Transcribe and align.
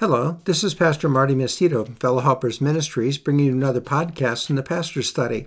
Hello, 0.00 0.38
this 0.46 0.64
is 0.64 0.72
Pastor 0.72 1.10
Marty 1.10 1.34
Masitto 1.34 1.84
from 1.84 1.94
Fellow 1.96 2.20
Helpers 2.20 2.58
Ministries, 2.58 3.18
bringing 3.18 3.44
you 3.44 3.52
another 3.52 3.82
podcast 3.82 4.46
from 4.46 4.56
the 4.56 4.62
Pastor 4.62 5.02
Study. 5.02 5.46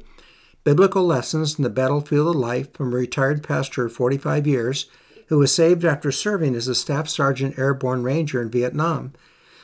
Biblical 0.63 1.03
lessons 1.03 1.57
in 1.57 1.63
the 1.63 1.71
battlefield 1.71 2.27
of 2.27 2.40
life 2.40 2.71
from 2.71 2.93
a 2.93 2.97
retired 2.97 3.42
pastor 3.42 3.87
of 3.87 3.93
45 3.93 4.45
years 4.45 4.85
who 5.29 5.39
was 5.39 5.51
saved 5.51 5.83
after 5.83 6.11
serving 6.11 6.53
as 6.53 6.67
a 6.67 6.75
Staff 6.75 7.09
Sergeant 7.09 7.58
Airborne 7.58 8.04
Ranger 8.04 8.43
in 8.43 8.52
Vietnam. 8.52 9.13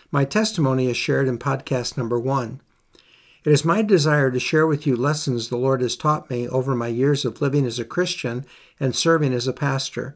My 0.10 0.26
testimony 0.26 0.88
is 0.88 0.98
shared 0.98 1.28
in 1.28 1.38
podcast 1.38 1.96
number 1.96 2.20
one. 2.20 2.60
It 3.44 3.52
is 3.52 3.64
my 3.64 3.84
desire 3.84 4.32
to 4.32 4.40
share 4.40 4.66
with 4.66 4.88
you 4.88 4.96
lessons 4.96 5.50
the 5.50 5.58
Lord 5.58 5.82
has 5.82 5.96
taught 5.96 6.32
me 6.32 6.50
over 6.50 6.74
my 6.74 6.88
years 6.88 7.26
of 7.26 7.44
living 7.44 7.68
as 7.68 7.78
a 7.78 7.86
Christian 7.86 8.44
and 8.80 8.96
serving 8.96 9.36
as 9.36 9.48
a 9.48 9.54
pastor. 9.54 10.16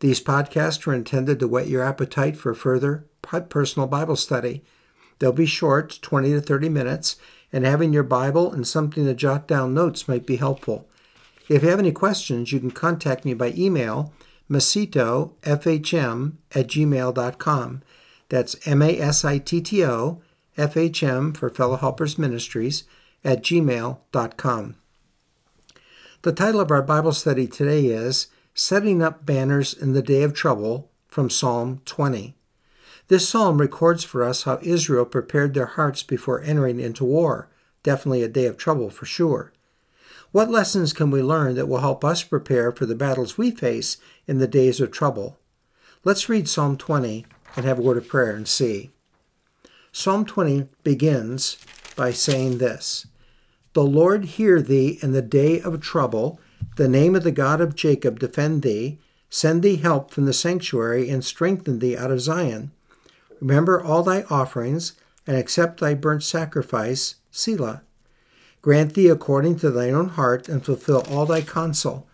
These 0.00 0.22
podcasts 0.22 0.86
are 0.86 0.94
intended 0.94 1.38
to 1.40 1.48
whet 1.48 1.68
your 1.68 1.82
appetite 1.84 2.36
for 2.36 2.54
further 2.54 3.04
personal 3.22 3.86
Bible 3.86 4.16
study. 4.16 4.64
They'll 5.18 5.32
be 5.32 5.46
short, 5.46 5.98
20 6.00 6.32
to 6.32 6.40
30 6.40 6.68
minutes, 6.70 7.16
and 7.52 7.64
having 7.64 7.92
your 7.92 8.02
Bible 8.02 8.52
and 8.52 8.66
something 8.66 9.04
to 9.04 9.14
jot 9.14 9.46
down 9.46 9.74
notes 9.74 10.08
might 10.08 10.26
be 10.26 10.36
helpful. 10.36 10.88
If 11.48 11.62
you 11.62 11.68
have 11.68 11.78
any 11.78 11.92
questions, 11.92 12.52
you 12.52 12.60
can 12.60 12.70
contact 12.70 13.24
me 13.24 13.34
by 13.34 13.52
email, 13.56 14.12
masitto.fhm 14.48 16.32
at 16.54 16.66
gmail.com. 16.66 17.82
That's 18.28 18.66
M 18.66 18.82
A 18.82 18.98
S 18.98 19.24
I 19.24 19.38
T 19.38 19.60
T 19.60 19.84
O, 19.84 20.22
F 20.56 20.76
H 20.76 21.02
M 21.02 21.32
for 21.32 21.50
Fellow 21.50 21.76
Helpers 21.76 22.16
Ministries, 22.18 22.84
at 23.24 23.42
gmail.com. 23.42 24.76
The 26.22 26.32
title 26.32 26.60
of 26.60 26.70
our 26.70 26.82
Bible 26.82 27.12
study 27.12 27.46
today 27.46 27.86
is 27.86 28.28
Setting 28.54 29.00
Up 29.00 29.24
Banners 29.24 29.72
in 29.72 29.92
the 29.92 30.02
Day 30.02 30.24
of 30.24 30.34
Trouble 30.34 30.90
from 31.06 31.30
Psalm 31.30 31.82
20. 31.84 32.34
This 33.06 33.28
psalm 33.28 33.60
records 33.60 34.02
for 34.02 34.24
us 34.24 34.42
how 34.42 34.58
Israel 34.60 35.04
prepared 35.04 35.54
their 35.54 35.66
hearts 35.66 36.02
before 36.02 36.42
entering 36.42 36.80
into 36.80 37.04
war. 37.04 37.48
Definitely 37.84 38.24
a 38.24 38.28
day 38.28 38.46
of 38.46 38.56
trouble 38.56 38.90
for 38.90 39.06
sure. 39.06 39.52
What 40.32 40.50
lessons 40.50 40.92
can 40.92 41.12
we 41.12 41.22
learn 41.22 41.54
that 41.54 41.68
will 41.68 41.78
help 41.78 42.04
us 42.04 42.24
prepare 42.24 42.72
for 42.72 42.86
the 42.86 42.96
battles 42.96 43.38
we 43.38 43.52
face 43.52 43.98
in 44.26 44.38
the 44.38 44.48
days 44.48 44.80
of 44.80 44.90
trouble? 44.90 45.38
Let's 46.02 46.28
read 46.28 46.48
Psalm 46.48 46.76
20 46.76 47.26
and 47.54 47.64
have 47.64 47.78
a 47.78 47.82
word 47.82 47.98
of 47.98 48.08
prayer 48.08 48.34
and 48.34 48.48
see. 48.48 48.90
Psalm 49.92 50.24
20 50.24 50.68
begins 50.82 51.56
by 51.94 52.10
saying 52.10 52.58
this 52.58 53.06
The 53.74 53.84
Lord 53.84 54.24
hear 54.24 54.60
thee 54.60 54.98
in 55.02 55.12
the 55.12 55.22
day 55.22 55.60
of 55.60 55.80
trouble, 55.80 56.40
the 56.76 56.88
name 56.88 57.14
of 57.14 57.24
the 57.24 57.32
God 57.32 57.60
of 57.60 57.74
Jacob 57.74 58.18
defend 58.18 58.62
thee, 58.62 58.98
send 59.28 59.62
thee 59.62 59.76
help 59.76 60.10
from 60.10 60.26
the 60.26 60.32
sanctuary, 60.32 61.08
and 61.08 61.24
strengthen 61.24 61.78
thee 61.78 61.96
out 61.96 62.10
of 62.10 62.20
Zion. 62.20 62.70
Remember 63.40 63.82
all 63.82 64.02
thy 64.02 64.22
offerings, 64.24 64.94
and 65.26 65.36
accept 65.36 65.80
thy 65.80 65.94
burnt 65.94 66.22
sacrifice, 66.22 67.16
Selah. 67.30 67.82
Grant 68.62 68.94
thee 68.94 69.08
according 69.08 69.56
to 69.56 69.70
thine 69.70 69.94
own 69.94 70.08
heart, 70.10 70.48
and 70.48 70.64
fulfill 70.64 71.04
all 71.10 71.26
thy 71.26 71.40
counsel. 71.40 72.06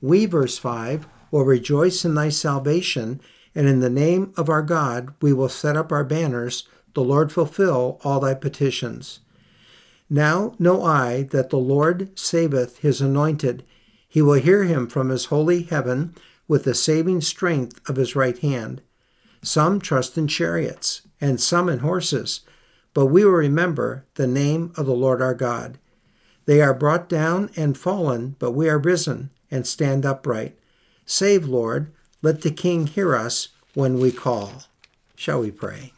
We, 0.00 0.26
verse 0.26 0.58
5, 0.58 1.06
will 1.30 1.44
rejoice 1.44 2.04
in 2.04 2.14
thy 2.14 2.28
salvation, 2.28 3.20
and 3.54 3.66
in 3.66 3.80
the 3.80 3.90
name 3.90 4.32
of 4.36 4.48
our 4.48 4.62
God 4.62 5.14
we 5.20 5.32
will 5.32 5.48
set 5.48 5.76
up 5.76 5.90
our 5.90 6.04
banners. 6.04 6.68
The 6.94 7.02
Lord 7.02 7.32
fulfill 7.32 8.00
all 8.04 8.20
thy 8.20 8.34
petitions. 8.34 9.20
Now 10.08 10.54
know 10.58 10.84
I 10.84 11.24
that 11.24 11.50
the 11.50 11.58
Lord 11.58 12.18
saveth 12.18 12.78
his 12.78 13.00
anointed. 13.00 13.64
He 14.08 14.22
will 14.22 14.40
hear 14.40 14.64
him 14.64 14.88
from 14.88 15.10
his 15.10 15.26
holy 15.26 15.62
heaven 15.62 16.14
with 16.48 16.64
the 16.64 16.74
saving 16.74 17.20
strength 17.20 17.80
of 17.88 17.96
his 17.96 18.16
right 18.16 18.38
hand. 18.38 18.80
Some 19.42 19.80
trust 19.80 20.16
in 20.16 20.26
chariots, 20.26 21.02
and 21.20 21.40
some 21.40 21.68
in 21.68 21.80
horses, 21.80 22.40
but 22.94 23.06
we 23.06 23.24
will 23.24 23.32
remember 23.32 24.04
the 24.14 24.26
name 24.26 24.72
of 24.76 24.86
the 24.86 24.94
Lord 24.94 25.20
our 25.20 25.34
God. 25.34 25.78
They 26.46 26.62
are 26.62 26.74
brought 26.74 27.08
down 27.08 27.50
and 27.56 27.76
fallen, 27.76 28.36
but 28.38 28.52
we 28.52 28.68
are 28.68 28.78
risen 28.78 29.30
and 29.50 29.66
stand 29.66 30.06
upright. 30.06 30.58
Save, 31.04 31.44
Lord, 31.46 31.92
let 32.22 32.40
the 32.40 32.50
King 32.50 32.86
hear 32.86 33.14
us 33.14 33.48
when 33.74 34.00
we 34.00 34.10
call. 34.10 34.64
Shall 35.14 35.40
we 35.40 35.50
pray? 35.50 35.92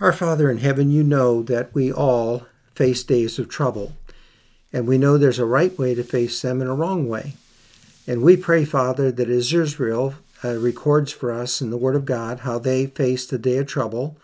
Our 0.00 0.12
Father 0.12 0.50
in 0.50 0.58
heaven, 0.58 0.90
you 0.90 1.04
know 1.04 1.42
that 1.42 1.74
we 1.74 1.92
all 1.92 2.46
face 2.74 3.04
days 3.04 3.38
of 3.38 3.48
trouble, 3.48 3.92
and 4.74 4.88
we 4.88 4.98
know 4.98 5.16
there's 5.16 5.38
a 5.38 5.46
right 5.46 5.78
way 5.78 5.94
to 5.94 6.02
face 6.02 6.42
them 6.42 6.60
and 6.60 6.68
a 6.68 6.74
wrong 6.74 7.08
way. 7.08 7.34
And 8.08 8.22
we 8.22 8.36
pray, 8.36 8.64
Father, 8.64 9.12
that 9.12 9.30
as 9.30 9.52
Israel 9.52 10.14
uh, 10.44 10.56
records 10.56 11.12
for 11.12 11.30
us 11.30 11.62
in 11.62 11.70
the 11.70 11.76
Word 11.76 11.94
of 11.94 12.04
God 12.04 12.40
how 12.40 12.58
they 12.58 12.86
faced 12.86 13.32
a 13.32 13.38
day 13.38 13.58
of 13.58 13.68
trouble, 13.68 14.16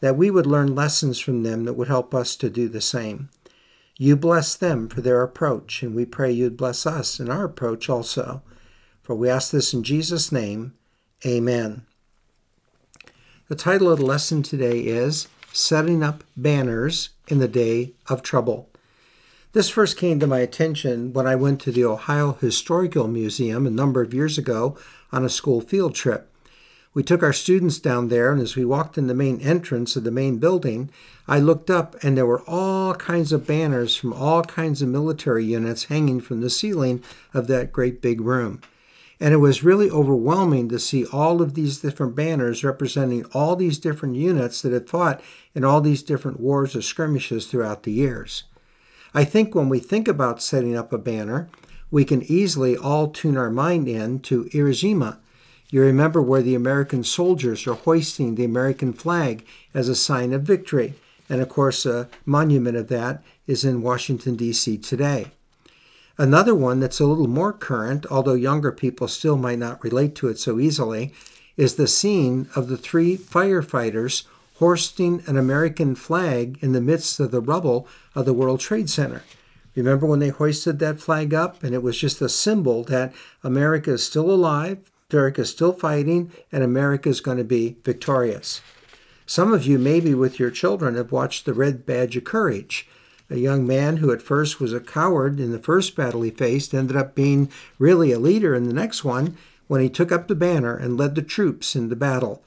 that 0.00 0.14
we 0.14 0.30
would 0.30 0.46
learn 0.46 0.74
lessons 0.74 1.18
from 1.18 1.42
them 1.42 1.64
that 1.64 1.72
would 1.72 1.88
help 1.88 2.14
us 2.14 2.36
to 2.36 2.50
do 2.50 2.68
the 2.68 2.82
same. 2.82 3.30
You 3.96 4.14
bless 4.14 4.54
them 4.54 4.88
for 4.88 5.00
their 5.00 5.22
approach, 5.22 5.82
and 5.82 5.94
we 5.94 6.04
pray 6.04 6.30
you'd 6.30 6.58
bless 6.58 6.86
us 6.86 7.18
in 7.18 7.30
our 7.30 7.46
approach 7.46 7.88
also. 7.88 8.42
For 9.02 9.16
we 9.16 9.30
ask 9.30 9.50
this 9.50 9.72
in 9.72 9.82
Jesus' 9.82 10.30
name. 10.30 10.74
Amen. 11.24 11.86
The 13.48 13.56
title 13.56 13.90
of 13.90 14.00
the 14.00 14.04
lesson 14.04 14.42
today 14.42 14.80
is 14.80 15.28
Setting 15.50 16.02
Up 16.02 16.24
Banners 16.36 17.08
in 17.26 17.38
the 17.38 17.48
Day 17.48 17.92
of 18.06 18.22
Trouble. 18.22 18.68
This 19.52 19.70
first 19.70 19.96
came 19.96 20.20
to 20.20 20.26
my 20.26 20.40
attention 20.40 21.14
when 21.14 21.26
I 21.26 21.34
went 21.34 21.62
to 21.62 21.72
the 21.72 21.84
Ohio 21.84 22.34
Historical 22.34 23.08
Museum 23.08 23.66
a 23.66 23.70
number 23.70 24.02
of 24.02 24.12
years 24.12 24.36
ago 24.36 24.76
on 25.10 25.24
a 25.24 25.30
school 25.30 25.62
field 25.62 25.94
trip. 25.94 26.30
We 26.92 27.02
took 27.02 27.22
our 27.22 27.32
students 27.32 27.78
down 27.78 28.08
there, 28.08 28.30
and 28.30 28.42
as 28.42 28.56
we 28.56 28.66
walked 28.66 28.98
in 28.98 29.06
the 29.06 29.14
main 29.14 29.40
entrance 29.40 29.96
of 29.96 30.04
the 30.04 30.10
main 30.10 30.36
building, 30.36 30.90
I 31.26 31.38
looked 31.38 31.70
up 31.70 31.96
and 32.04 32.14
there 32.14 32.26
were 32.26 32.42
all 32.42 32.94
kinds 32.94 33.32
of 33.32 33.46
banners 33.46 33.96
from 33.96 34.12
all 34.12 34.42
kinds 34.42 34.82
of 34.82 34.90
military 34.90 35.46
units 35.46 35.84
hanging 35.84 36.20
from 36.20 36.42
the 36.42 36.50
ceiling 36.50 37.02
of 37.32 37.46
that 37.46 37.72
great 37.72 38.02
big 38.02 38.20
room. 38.20 38.60
And 39.18 39.32
it 39.32 39.38
was 39.38 39.64
really 39.64 39.88
overwhelming 39.88 40.68
to 40.68 40.78
see 40.78 41.06
all 41.06 41.40
of 41.40 41.54
these 41.54 41.78
different 41.78 42.14
banners 42.14 42.64
representing 42.64 43.24
all 43.32 43.56
these 43.56 43.78
different 43.78 44.16
units 44.16 44.60
that 44.60 44.74
had 44.74 44.90
fought 44.90 45.22
in 45.54 45.64
all 45.64 45.80
these 45.80 46.02
different 46.02 46.38
wars 46.38 46.76
or 46.76 46.82
skirmishes 46.82 47.46
throughout 47.46 47.84
the 47.84 47.92
years. 47.92 48.44
I 49.14 49.24
think 49.24 49.54
when 49.54 49.68
we 49.68 49.78
think 49.78 50.08
about 50.08 50.42
setting 50.42 50.76
up 50.76 50.92
a 50.92 50.98
banner, 50.98 51.48
we 51.90 52.04
can 52.04 52.22
easily 52.22 52.76
all 52.76 53.08
tune 53.08 53.36
our 53.36 53.50
mind 53.50 53.88
in 53.88 54.20
to 54.20 54.44
Iwo 54.44 54.70
Jima. 54.70 55.18
You 55.70 55.82
remember 55.82 56.22
where 56.22 56.42
the 56.42 56.54
American 56.54 57.04
soldiers 57.04 57.66
are 57.66 57.74
hoisting 57.74 58.34
the 58.34 58.44
American 58.44 58.92
flag 58.92 59.44
as 59.74 59.88
a 59.88 59.94
sign 59.94 60.32
of 60.32 60.42
victory. 60.42 60.94
And 61.28 61.42
of 61.42 61.48
course, 61.48 61.84
a 61.84 62.08
monument 62.24 62.76
of 62.76 62.88
that 62.88 63.22
is 63.46 63.64
in 63.64 63.82
Washington, 63.82 64.36
D.C. 64.36 64.78
today. 64.78 65.32
Another 66.16 66.54
one 66.54 66.80
that's 66.80 67.00
a 67.00 67.06
little 67.06 67.28
more 67.28 67.52
current, 67.52 68.06
although 68.10 68.34
younger 68.34 68.72
people 68.72 69.08
still 69.08 69.36
might 69.36 69.58
not 69.58 69.82
relate 69.84 70.14
to 70.16 70.28
it 70.28 70.38
so 70.38 70.58
easily, 70.58 71.12
is 71.56 71.74
the 71.74 71.86
scene 71.86 72.48
of 72.56 72.68
the 72.68 72.76
three 72.76 73.16
firefighters 73.16 74.24
hoisting 74.58 75.22
an 75.26 75.36
American 75.36 75.94
flag 75.94 76.58
in 76.60 76.72
the 76.72 76.80
midst 76.80 77.20
of 77.20 77.30
the 77.30 77.40
rubble 77.40 77.86
of 78.14 78.24
the 78.24 78.34
World 78.34 78.60
Trade 78.60 78.90
Center. 78.90 79.22
Remember 79.76 80.06
when 80.06 80.18
they 80.18 80.30
hoisted 80.30 80.80
that 80.80 80.98
flag 80.98 81.32
up 81.32 81.62
and 81.62 81.74
it 81.74 81.82
was 81.82 81.98
just 81.98 82.20
a 82.20 82.28
symbol 82.28 82.82
that 82.84 83.14
America 83.44 83.92
is 83.92 84.04
still 84.04 84.30
alive, 84.30 84.90
America 85.10 85.42
is 85.42 85.50
still 85.50 85.72
fighting, 85.72 86.32
and 86.50 86.64
America 86.64 87.08
is 87.08 87.20
going 87.20 87.38
to 87.38 87.44
be 87.44 87.76
victorious. 87.84 88.60
Some 89.26 89.52
of 89.52 89.64
you, 89.64 89.78
maybe 89.78 90.12
with 90.14 90.40
your 90.40 90.50
children, 90.50 90.96
have 90.96 91.12
watched 91.12 91.44
The 91.44 91.54
Red 91.54 91.86
Badge 91.86 92.16
of 92.16 92.24
Courage. 92.24 92.88
A 93.30 93.36
young 93.36 93.66
man 93.66 93.98
who 93.98 94.10
at 94.10 94.22
first 94.22 94.58
was 94.58 94.72
a 94.72 94.80
coward 94.80 95.38
in 95.38 95.52
the 95.52 95.58
first 95.58 95.94
battle 95.94 96.22
he 96.22 96.30
faced 96.30 96.74
ended 96.74 96.96
up 96.96 97.14
being 97.14 97.50
really 97.78 98.10
a 98.10 98.18
leader 98.18 98.54
in 98.54 98.64
the 98.64 98.72
next 98.72 99.04
one 99.04 99.36
when 99.68 99.80
he 99.80 99.88
took 99.88 100.10
up 100.10 100.26
the 100.26 100.34
banner 100.34 100.74
and 100.74 100.96
led 100.96 101.14
the 101.14 101.22
troops 101.22 101.76
into 101.76 101.94
battle. 101.94 102.42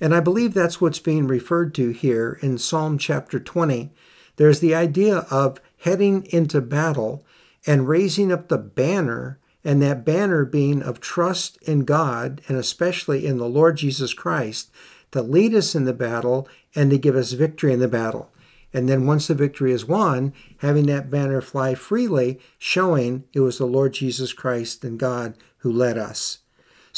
And 0.00 0.14
I 0.14 0.20
believe 0.20 0.54
that's 0.54 0.80
what's 0.80 1.00
being 1.00 1.26
referred 1.26 1.74
to 1.74 1.90
here 1.90 2.38
in 2.40 2.58
Psalm 2.58 2.98
chapter 2.98 3.40
20. 3.40 3.90
There's 4.36 4.60
the 4.60 4.74
idea 4.74 5.26
of 5.30 5.60
heading 5.78 6.26
into 6.30 6.60
battle 6.60 7.24
and 7.66 7.88
raising 7.88 8.30
up 8.30 8.48
the 8.48 8.58
banner, 8.58 9.38
and 9.64 9.82
that 9.82 10.04
banner 10.04 10.44
being 10.44 10.82
of 10.82 11.00
trust 11.00 11.60
in 11.62 11.84
God 11.84 12.40
and 12.48 12.56
especially 12.56 13.26
in 13.26 13.38
the 13.38 13.48
Lord 13.48 13.76
Jesus 13.76 14.14
Christ 14.14 14.70
to 15.10 15.20
lead 15.22 15.54
us 15.54 15.74
in 15.74 15.84
the 15.84 15.92
battle 15.92 16.48
and 16.74 16.90
to 16.90 16.98
give 16.98 17.16
us 17.16 17.32
victory 17.32 17.72
in 17.72 17.80
the 17.80 17.88
battle. 17.88 18.30
And 18.72 18.88
then 18.88 19.06
once 19.06 19.26
the 19.26 19.34
victory 19.34 19.72
is 19.72 19.86
won, 19.86 20.32
having 20.58 20.86
that 20.86 21.10
banner 21.10 21.40
fly 21.40 21.74
freely, 21.74 22.38
showing 22.58 23.24
it 23.32 23.40
was 23.40 23.58
the 23.58 23.66
Lord 23.66 23.94
Jesus 23.94 24.32
Christ 24.32 24.84
and 24.84 24.98
God 24.98 25.34
who 25.58 25.72
led 25.72 25.98
us. 25.98 26.38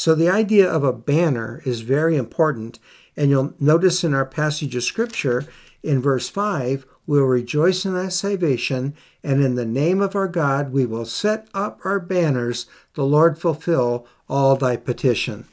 So 0.01 0.15
the 0.15 0.31
idea 0.31 0.67
of 0.67 0.83
a 0.83 0.93
banner 0.93 1.61
is 1.63 1.81
very 1.81 2.17
important. 2.17 2.79
And 3.15 3.29
you'll 3.29 3.53
notice 3.59 4.03
in 4.03 4.15
our 4.15 4.25
passage 4.25 4.75
of 4.75 4.83
scripture 4.83 5.45
in 5.83 6.01
verse 6.01 6.27
5 6.27 6.87
we 7.05 7.19
will 7.19 7.27
rejoice 7.27 7.85
in 7.85 7.93
thy 7.93 8.09
salvation, 8.09 8.95
and 9.23 9.43
in 9.43 9.53
the 9.53 9.63
name 9.63 10.01
of 10.01 10.15
our 10.15 10.27
God 10.27 10.71
we 10.73 10.87
will 10.87 11.05
set 11.05 11.47
up 11.53 11.81
our 11.85 11.99
banners. 11.99 12.65
The 12.95 13.05
Lord 13.05 13.37
fulfill 13.37 14.07
all 14.27 14.55
thy 14.55 14.75
petition. 14.75 15.45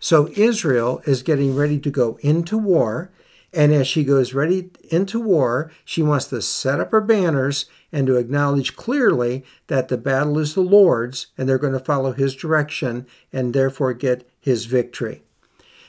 So 0.00 0.28
Israel 0.28 1.02
is 1.04 1.22
getting 1.22 1.54
ready 1.54 1.78
to 1.80 1.90
go 1.90 2.18
into 2.22 2.56
war. 2.56 3.10
And 3.52 3.74
as 3.74 3.86
she 3.86 4.04
goes 4.04 4.32
ready 4.32 4.70
into 4.90 5.20
war, 5.20 5.70
she 5.84 6.02
wants 6.02 6.28
to 6.28 6.40
set 6.40 6.80
up 6.80 6.92
her 6.92 7.02
banners 7.02 7.66
and 7.96 8.06
to 8.06 8.18
acknowledge 8.18 8.76
clearly 8.76 9.42
that 9.68 9.88
the 9.88 9.96
battle 9.96 10.38
is 10.38 10.52
the 10.52 10.60
Lord's 10.60 11.28
and 11.38 11.48
they're 11.48 11.56
going 11.56 11.72
to 11.72 11.80
follow 11.80 12.12
his 12.12 12.36
direction 12.36 13.06
and 13.32 13.54
therefore 13.54 13.94
get 13.94 14.28
his 14.38 14.66
victory. 14.66 15.22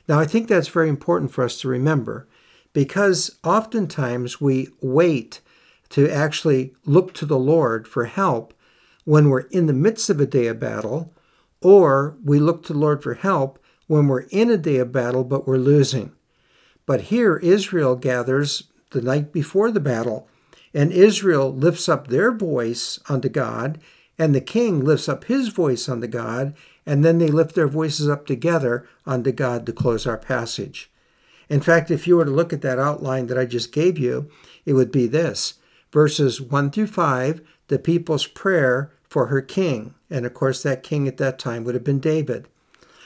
Now, 0.07 0.18
I 0.18 0.24
think 0.24 0.48
that's 0.48 0.69
very 0.69 0.88
important 0.88 1.33
for 1.33 1.44
us 1.44 1.59
to 1.59 1.68
remember 1.68 2.25
because 2.71 3.38
oftentimes 3.44 4.39
we 4.39 4.69
wait 4.80 5.42
to 5.89 6.09
actually 6.09 6.74
look 6.86 7.13
to 7.15 7.25
the 7.25 7.38
Lord 7.38 7.89
for 7.89 8.06
help 8.06 8.54
when 9.04 9.27
we're 9.27 9.42
in 9.42 9.65
the 9.65 9.74
midst 9.74 10.09
of 10.09 10.21
a 10.21 10.25
day 10.25 10.48
of 10.48 10.62
battle, 10.62 11.13
or 11.62 12.15
we 12.24 12.39
look 12.39 12.63
to 12.63 12.74
the 12.74 12.80
Lord 12.80 13.04
for 13.04 13.15
help 13.15 13.59
when 13.88 14.07
we're 14.07 14.27
in 14.30 14.50
a 14.50 14.56
day 14.56 14.77
of 14.77 14.94
battle 14.94 15.25
but 15.25 15.45
we're 15.45 15.57
losing. 15.57 16.13
But 16.86 17.01
here, 17.01 17.36
Israel 17.36 17.98
gathers 17.98 18.63
the 18.92 19.01
night 19.01 19.33
before 19.33 19.71
the 19.71 19.81
battle, 19.81 20.30
and 20.78 20.92
Israel 20.92 21.52
lifts 21.52 21.90
up 21.90 22.06
their 22.08 22.32
voice 22.32 23.00
unto 23.10 23.28
God, 23.30 23.80
and 24.20 24.36
the 24.36 24.40
king 24.40 24.86
lifts 24.86 25.10
up 25.10 25.24
his 25.24 25.48
voice 25.48 25.90
unto 25.90 26.06
God, 26.06 26.54
and 26.86 27.04
then 27.04 27.18
they 27.18 27.30
lift 27.30 27.56
their 27.56 27.68
voices 27.68 28.08
up 28.08 28.28
together 28.28 28.88
unto 29.04 29.32
God 29.32 29.66
to 29.66 29.74
close 29.74 30.06
our 30.06 30.20
passage. 30.20 30.92
In 31.50 31.62
fact, 31.62 31.90
if 31.90 32.06
you 32.06 32.16
were 32.16 32.26
to 32.26 32.32
look 32.32 32.54
at 32.54 32.62
that 32.62 32.78
outline 32.78 33.26
that 33.26 33.40
I 33.40 33.46
just 33.46 33.72
gave 33.72 33.98
you, 33.98 34.30
it 34.68 34.74
would 34.74 34.92
be 34.92 35.08
this 35.08 35.56
verses 35.92 36.40
1 36.40 36.70
through 36.70 36.86
5, 36.86 37.42
the 37.70 37.80
people's 37.80 38.28
prayer 38.28 38.92
for 39.10 39.28
her 39.28 39.42
king. 39.42 39.96
And 40.12 40.28
of 40.28 40.36
course, 40.36 40.62
that 40.62 40.84
king 40.84 41.08
at 41.08 41.18
that 41.18 41.40
time 41.40 41.64
would 41.64 41.74
have 41.74 41.84
been 41.84 42.00
David. 42.00 42.48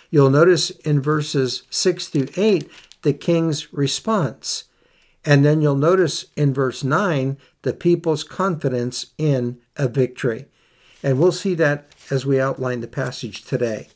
You'll 0.09 0.29
notice 0.29 0.71
in 0.71 1.01
verses 1.01 1.63
6 1.69 2.09
through 2.09 2.27
8 2.35 2.69
the 3.03 3.13
king's 3.13 3.71
response. 3.71 4.65
And 5.23 5.45
then 5.45 5.61
you'll 5.61 5.75
notice 5.75 6.25
in 6.35 6.53
verse 6.53 6.83
9 6.83 7.37
the 7.61 7.73
people's 7.73 8.23
confidence 8.23 9.07
in 9.17 9.59
a 9.77 9.87
victory. 9.87 10.45
And 11.03 11.19
we'll 11.19 11.31
see 11.31 11.55
that 11.55 11.87
as 12.09 12.25
we 12.25 12.39
outline 12.39 12.81
the 12.81 12.87
passage 12.87 13.43
today. 13.43 13.89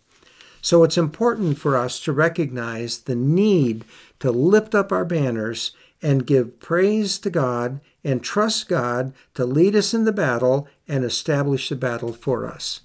So 0.61 0.83
it's 0.83 0.97
important 0.97 1.59
for 1.59 1.77
us 1.77 1.99
to 2.01 2.11
recognize 2.11 2.99
the 2.99 3.15
need 3.15 3.85
to 4.19 4.31
lift 4.31 4.73
up 4.73 4.91
our 4.91 5.05
banners 5.05 5.71
and 6.01 6.25
give 6.25 6.59
praise 6.59 7.19
to 7.19 7.29
God 7.29 7.81
and 8.03 8.23
trust 8.23 8.67
God 8.67 9.13
to 9.35 9.45
lead 9.45 9.75
us 9.75 9.93
in 9.93 10.05
the 10.05 10.11
battle 10.11 10.67
and 10.87 11.03
establish 11.03 11.69
the 11.69 11.75
battle 11.75 12.13
for 12.13 12.47
us. 12.47 12.81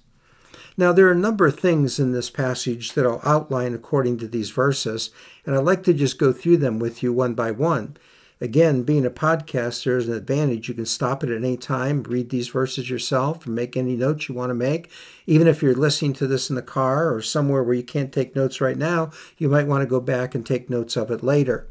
Now, 0.77 0.91
there 0.93 1.07
are 1.07 1.11
a 1.11 1.15
number 1.15 1.45
of 1.45 1.59
things 1.59 1.99
in 1.99 2.11
this 2.11 2.29
passage 2.29 2.93
that 2.93 3.05
I'll 3.05 3.21
outline 3.23 3.73
according 3.73 4.17
to 4.19 4.27
these 4.27 4.49
verses, 4.49 5.11
and 5.45 5.55
I'd 5.55 5.65
like 5.65 5.83
to 5.83 5.93
just 5.93 6.17
go 6.17 6.31
through 6.31 6.57
them 6.57 6.79
with 6.79 7.03
you 7.03 7.11
one 7.11 7.33
by 7.33 7.51
one. 7.51 7.97
Again, 8.41 8.81
being 8.81 9.05
a 9.05 9.11
podcast, 9.11 9.83
there's 9.83 10.07
an 10.07 10.15
advantage. 10.15 10.67
You 10.67 10.73
can 10.73 10.87
stop 10.87 11.23
it 11.23 11.29
at 11.29 11.37
any 11.37 11.57
time, 11.57 12.01
read 12.01 12.31
these 12.31 12.47
verses 12.47 12.89
yourself, 12.89 13.45
and 13.45 13.53
make 13.53 13.77
any 13.77 13.95
notes 13.95 14.27
you 14.27 14.33
want 14.33 14.49
to 14.49 14.55
make. 14.55 14.89
Even 15.27 15.47
if 15.47 15.61
you're 15.61 15.75
listening 15.75 16.13
to 16.13 16.25
this 16.25 16.49
in 16.49 16.55
the 16.55 16.63
car 16.63 17.13
or 17.13 17.21
somewhere 17.21 17.61
where 17.61 17.75
you 17.75 17.83
can't 17.83 18.11
take 18.11 18.35
notes 18.35 18.59
right 18.59 18.77
now, 18.77 19.11
you 19.37 19.47
might 19.47 19.67
want 19.67 19.83
to 19.83 19.87
go 19.87 19.99
back 19.99 20.33
and 20.33 20.43
take 20.43 20.71
notes 20.71 20.97
of 20.97 21.11
it 21.11 21.21
later. 21.21 21.67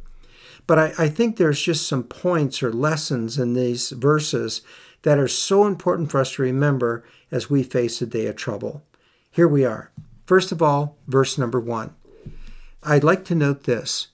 But 0.69 0.79
I, 0.79 0.93
I 0.97 1.09
think 1.09 1.37
there's 1.37 1.61
just 1.61 1.89
some 1.89 2.05
points 2.05 2.63
or 2.63 2.73
lessons 2.73 3.37
in 3.37 3.55
these 3.55 3.91
verses 3.91 4.63
that 5.03 5.19
are 5.19 5.27
so 5.27 5.67
important 5.67 6.13
for 6.13 6.21
us 6.21 6.35
to 6.35 6.43
remember 6.43 7.03
as 7.33 7.51
we 7.51 7.65
face 7.65 8.01
a 8.01 8.07
day 8.07 8.27
of 8.27 8.37
trouble. 8.37 8.85
Here 9.33 9.49
we 9.49 9.65
are. 9.65 9.91
First 10.25 10.53
of 10.53 10.63
all, 10.63 10.99
verse 11.09 11.37
number 11.37 11.59
one. 11.59 11.97
I'd 12.85 13.03
like 13.03 13.25
to 13.25 13.35
note 13.35 13.65
this 13.65 14.09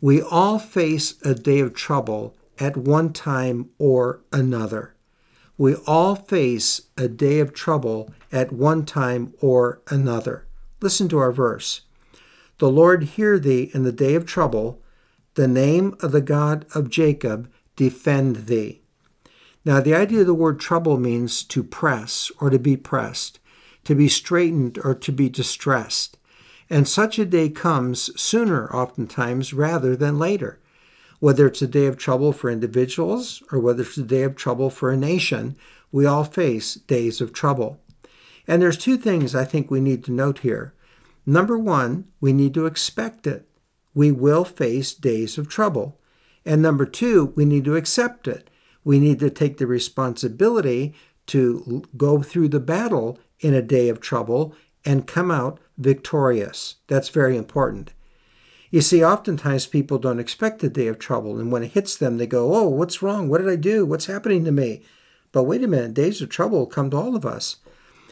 we 0.00 0.22
all 0.22 0.58
face 0.58 1.20
a 1.22 1.34
day 1.34 1.60
of 1.60 1.74
trouble 1.74 2.36
at 2.58 2.76
one 2.76 3.12
time 3.12 3.70
or 3.78 4.20
another. 4.32 4.94
We 5.56 5.74
all 5.86 6.14
face 6.14 6.82
a 6.96 7.08
day 7.08 7.40
of 7.40 7.52
trouble 7.52 8.12
at 8.30 8.52
one 8.52 8.84
time 8.84 9.34
or 9.40 9.82
another. 9.88 10.46
Listen 10.80 11.08
to 11.08 11.18
our 11.18 11.32
verse. 11.32 11.82
The 12.58 12.70
Lord 12.70 13.04
hear 13.04 13.38
thee 13.38 13.70
in 13.74 13.82
the 13.82 13.92
day 13.92 14.14
of 14.14 14.26
trouble, 14.26 14.82
the 15.34 15.48
name 15.48 15.96
of 16.00 16.12
the 16.12 16.20
God 16.20 16.66
of 16.74 16.90
Jacob 16.90 17.50
defend 17.74 18.46
thee. 18.46 18.82
Now, 19.64 19.80
the 19.80 19.94
idea 19.94 20.20
of 20.20 20.26
the 20.26 20.34
word 20.34 20.60
trouble 20.60 20.98
means 20.98 21.42
to 21.44 21.62
press 21.62 22.30
or 22.40 22.50
to 22.50 22.58
be 22.58 22.76
pressed, 22.76 23.40
to 23.84 23.94
be 23.94 24.08
straitened 24.08 24.78
or 24.84 24.94
to 24.94 25.12
be 25.12 25.28
distressed. 25.28 26.17
And 26.70 26.86
such 26.86 27.18
a 27.18 27.24
day 27.24 27.48
comes 27.48 28.10
sooner, 28.20 28.70
oftentimes, 28.74 29.54
rather 29.54 29.96
than 29.96 30.18
later. 30.18 30.58
Whether 31.20 31.46
it's 31.46 31.62
a 31.62 31.66
day 31.66 31.86
of 31.86 31.96
trouble 31.96 32.32
for 32.32 32.50
individuals 32.50 33.42
or 33.50 33.58
whether 33.58 33.82
it's 33.82 33.96
a 33.96 34.02
day 34.02 34.22
of 34.22 34.36
trouble 34.36 34.70
for 34.70 34.90
a 34.90 34.96
nation, 34.96 35.56
we 35.90 36.06
all 36.06 36.24
face 36.24 36.74
days 36.74 37.20
of 37.20 37.32
trouble. 37.32 37.80
And 38.46 38.62
there's 38.62 38.78
two 38.78 38.96
things 38.96 39.34
I 39.34 39.44
think 39.44 39.70
we 39.70 39.80
need 39.80 40.04
to 40.04 40.12
note 40.12 40.40
here. 40.40 40.74
Number 41.26 41.58
one, 41.58 42.06
we 42.20 42.32
need 42.32 42.54
to 42.54 42.66
expect 42.66 43.26
it. 43.26 43.48
We 43.94 44.12
will 44.12 44.44
face 44.44 44.94
days 44.94 45.38
of 45.38 45.48
trouble. 45.48 45.98
And 46.44 46.62
number 46.62 46.86
two, 46.86 47.32
we 47.36 47.44
need 47.44 47.64
to 47.64 47.76
accept 47.76 48.28
it. 48.28 48.48
We 48.84 48.98
need 48.98 49.18
to 49.20 49.28
take 49.28 49.58
the 49.58 49.66
responsibility 49.66 50.94
to 51.26 51.82
go 51.96 52.22
through 52.22 52.48
the 52.48 52.60
battle 52.60 53.18
in 53.40 53.54
a 53.54 53.62
day 53.62 53.88
of 53.88 54.00
trouble 54.00 54.54
and 54.88 55.06
come 55.06 55.30
out 55.30 55.60
victorious. 55.76 56.76
That's 56.86 57.10
very 57.10 57.36
important. 57.36 57.92
You 58.70 58.80
see, 58.80 59.04
oftentimes 59.04 59.66
people 59.66 59.98
don't 59.98 60.18
expect 60.18 60.64
a 60.64 60.70
day 60.70 60.86
of 60.86 60.98
trouble, 60.98 61.38
and 61.38 61.52
when 61.52 61.62
it 61.62 61.72
hits 61.72 61.94
them, 61.94 62.16
they 62.16 62.26
go, 62.26 62.54
Oh, 62.54 62.68
what's 62.68 63.02
wrong? 63.02 63.28
What 63.28 63.42
did 63.42 63.50
I 63.50 63.56
do? 63.56 63.84
What's 63.84 64.06
happening 64.06 64.46
to 64.46 64.50
me? 64.50 64.82
But 65.30 65.42
wait 65.42 65.62
a 65.62 65.68
minute, 65.68 65.92
days 65.92 66.22
of 66.22 66.30
trouble 66.30 66.64
come 66.64 66.88
to 66.90 66.96
all 66.96 67.14
of 67.14 67.26
us. 67.26 67.56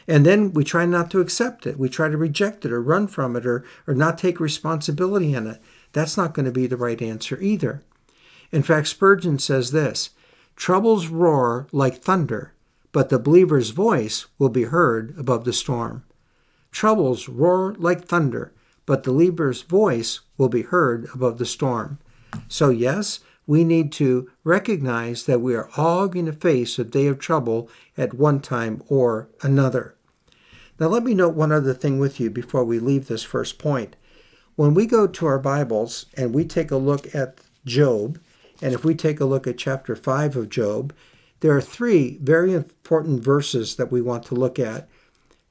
And 0.07 0.27
then 0.27 0.53
we 0.53 0.65
try 0.65 0.85
not 0.85 1.11
to 1.13 1.21
accept 1.21 1.67
it. 1.67 1.79
We 1.79 1.89
try 1.89 2.11
to 2.11 2.17
reject 2.19 2.67
it 2.67 2.73
or 2.73 2.83
run 2.83 3.07
from 3.09 3.37
it 3.37 3.47
or, 3.47 3.65
or 3.87 3.95
not 3.95 4.19
take 4.19 4.39
responsibility 4.39 5.33
in 5.33 5.47
it. 5.47 5.63
That's 5.95 6.19
not 6.19 6.35
going 6.35 6.45
to 6.45 6.53
be 6.53 6.67
the 6.67 6.77
right 6.77 7.01
answer 7.01 7.41
either. 7.41 7.83
In 8.53 8.63
fact, 8.63 8.89
Spurgeon 8.89 9.39
says 9.39 9.73
this 9.73 10.11
Troubles 10.57 11.09
roar 11.09 11.69
like 11.73 12.03
thunder, 12.03 12.53
but 12.93 13.09
the 13.09 13.19
believer's 13.19 13.71
voice 13.71 14.27
will 14.39 14.51
be 14.51 14.65
heard 14.65 15.15
above 15.19 15.47
the 15.47 15.55
storm. 15.55 16.05
Troubles 16.77 17.27
roar 17.27 17.75
like 17.79 18.05
thunder, 18.05 18.53
but 18.85 19.05
the 19.05 19.11
believer's 19.11 19.63
voice 19.63 20.21
will 20.37 20.51
be 20.51 20.61
heard 20.61 21.09
above 21.15 21.39
the 21.39 21.47
storm. 21.47 21.99
So, 22.49 22.69
yes, 22.69 23.21
we 23.47 23.65
need 23.65 23.91
to 23.93 24.31
recognize 24.45 25.25
that 25.25 25.41
we 25.41 25.55
are 25.55 25.71
all 25.79 26.07
going 26.07 26.27
to 26.27 26.35
face 26.35 26.79
a 26.79 26.85
day 26.85 27.07
of 27.07 27.19
trouble 27.19 27.71
at 27.97 28.13
one 28.13 28.41
time 28.41 28.83
or 28.89 29.31
another. 29.41 29.95
Now, 30.79 30.89
let 30.89 31.03
me 31.03 31.15
note 31.15 31.35
one 31.35 31.51
other 31.51 31.73
thing 31.73 31.99
with 31.99 32.21
you 32.21 32.29
before 32.29 32.63
we 32.63 32.79
leave 32.79 33.09
this 33.09 33.23
first 33.23 33.59
point. 33.59 33.97
When 34.57 34.75
we 34.75 34.85
go 34.85 35.07
to 35.07 35.27
our 35.27 35.39
Bibles 35.39 36.05
and 36.15 36.35
we 36.35 36.45
take 36.45 36.71
a 36.71 36.77
look 36.77 37.15
at 37.15 37.41
Job, 37.65 38.21
and 38.61 38.75
if 38.75 38.85
we 38.85 38.95
take 38.95 39.19
a 39.19 39.25
look 39.25 39.47
at 39.47 39.57
chapter 39.57 39.97
5 39.97 40.37
of 40.37 40.51
Job, 40.51 40.93
there 41.41 41.57
are 41.57 41.63
three 41.63 42.19
very 42.21 42.53
important 42.53 43.25
verses 43.25 43.77
that 43.77 43.91
we 43.91 44.03
want 44.03 44.25
to 44.25 44.35
look 44.35 44.59
at. 44.59 44.91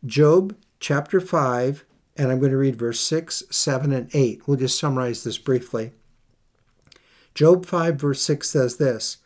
Job 0.05 0.55
chapter 0.85 1.19
5, 1.19 1.83
and 2.15 2.31
I'm 2.31 2.37
going 2.37 2.51
to 2.51 2.57
read 2.57 2.75
verse 2.75 2.99
6, 2.99 3.45
7, 3.49 3.91
and 3.91 4.07
8. 4.13 4.47
We'll 4.47 4.57
just 4.57 4.77
summarize 4.77 5.23
this 5.23 5.39
briefly. 5.39 5.93
Job 7.33 7.65
5, 7.65 7.95
verse 7.95 8.21
6 8.21 8.47
says 8.47 8.77
this 8.77 9.17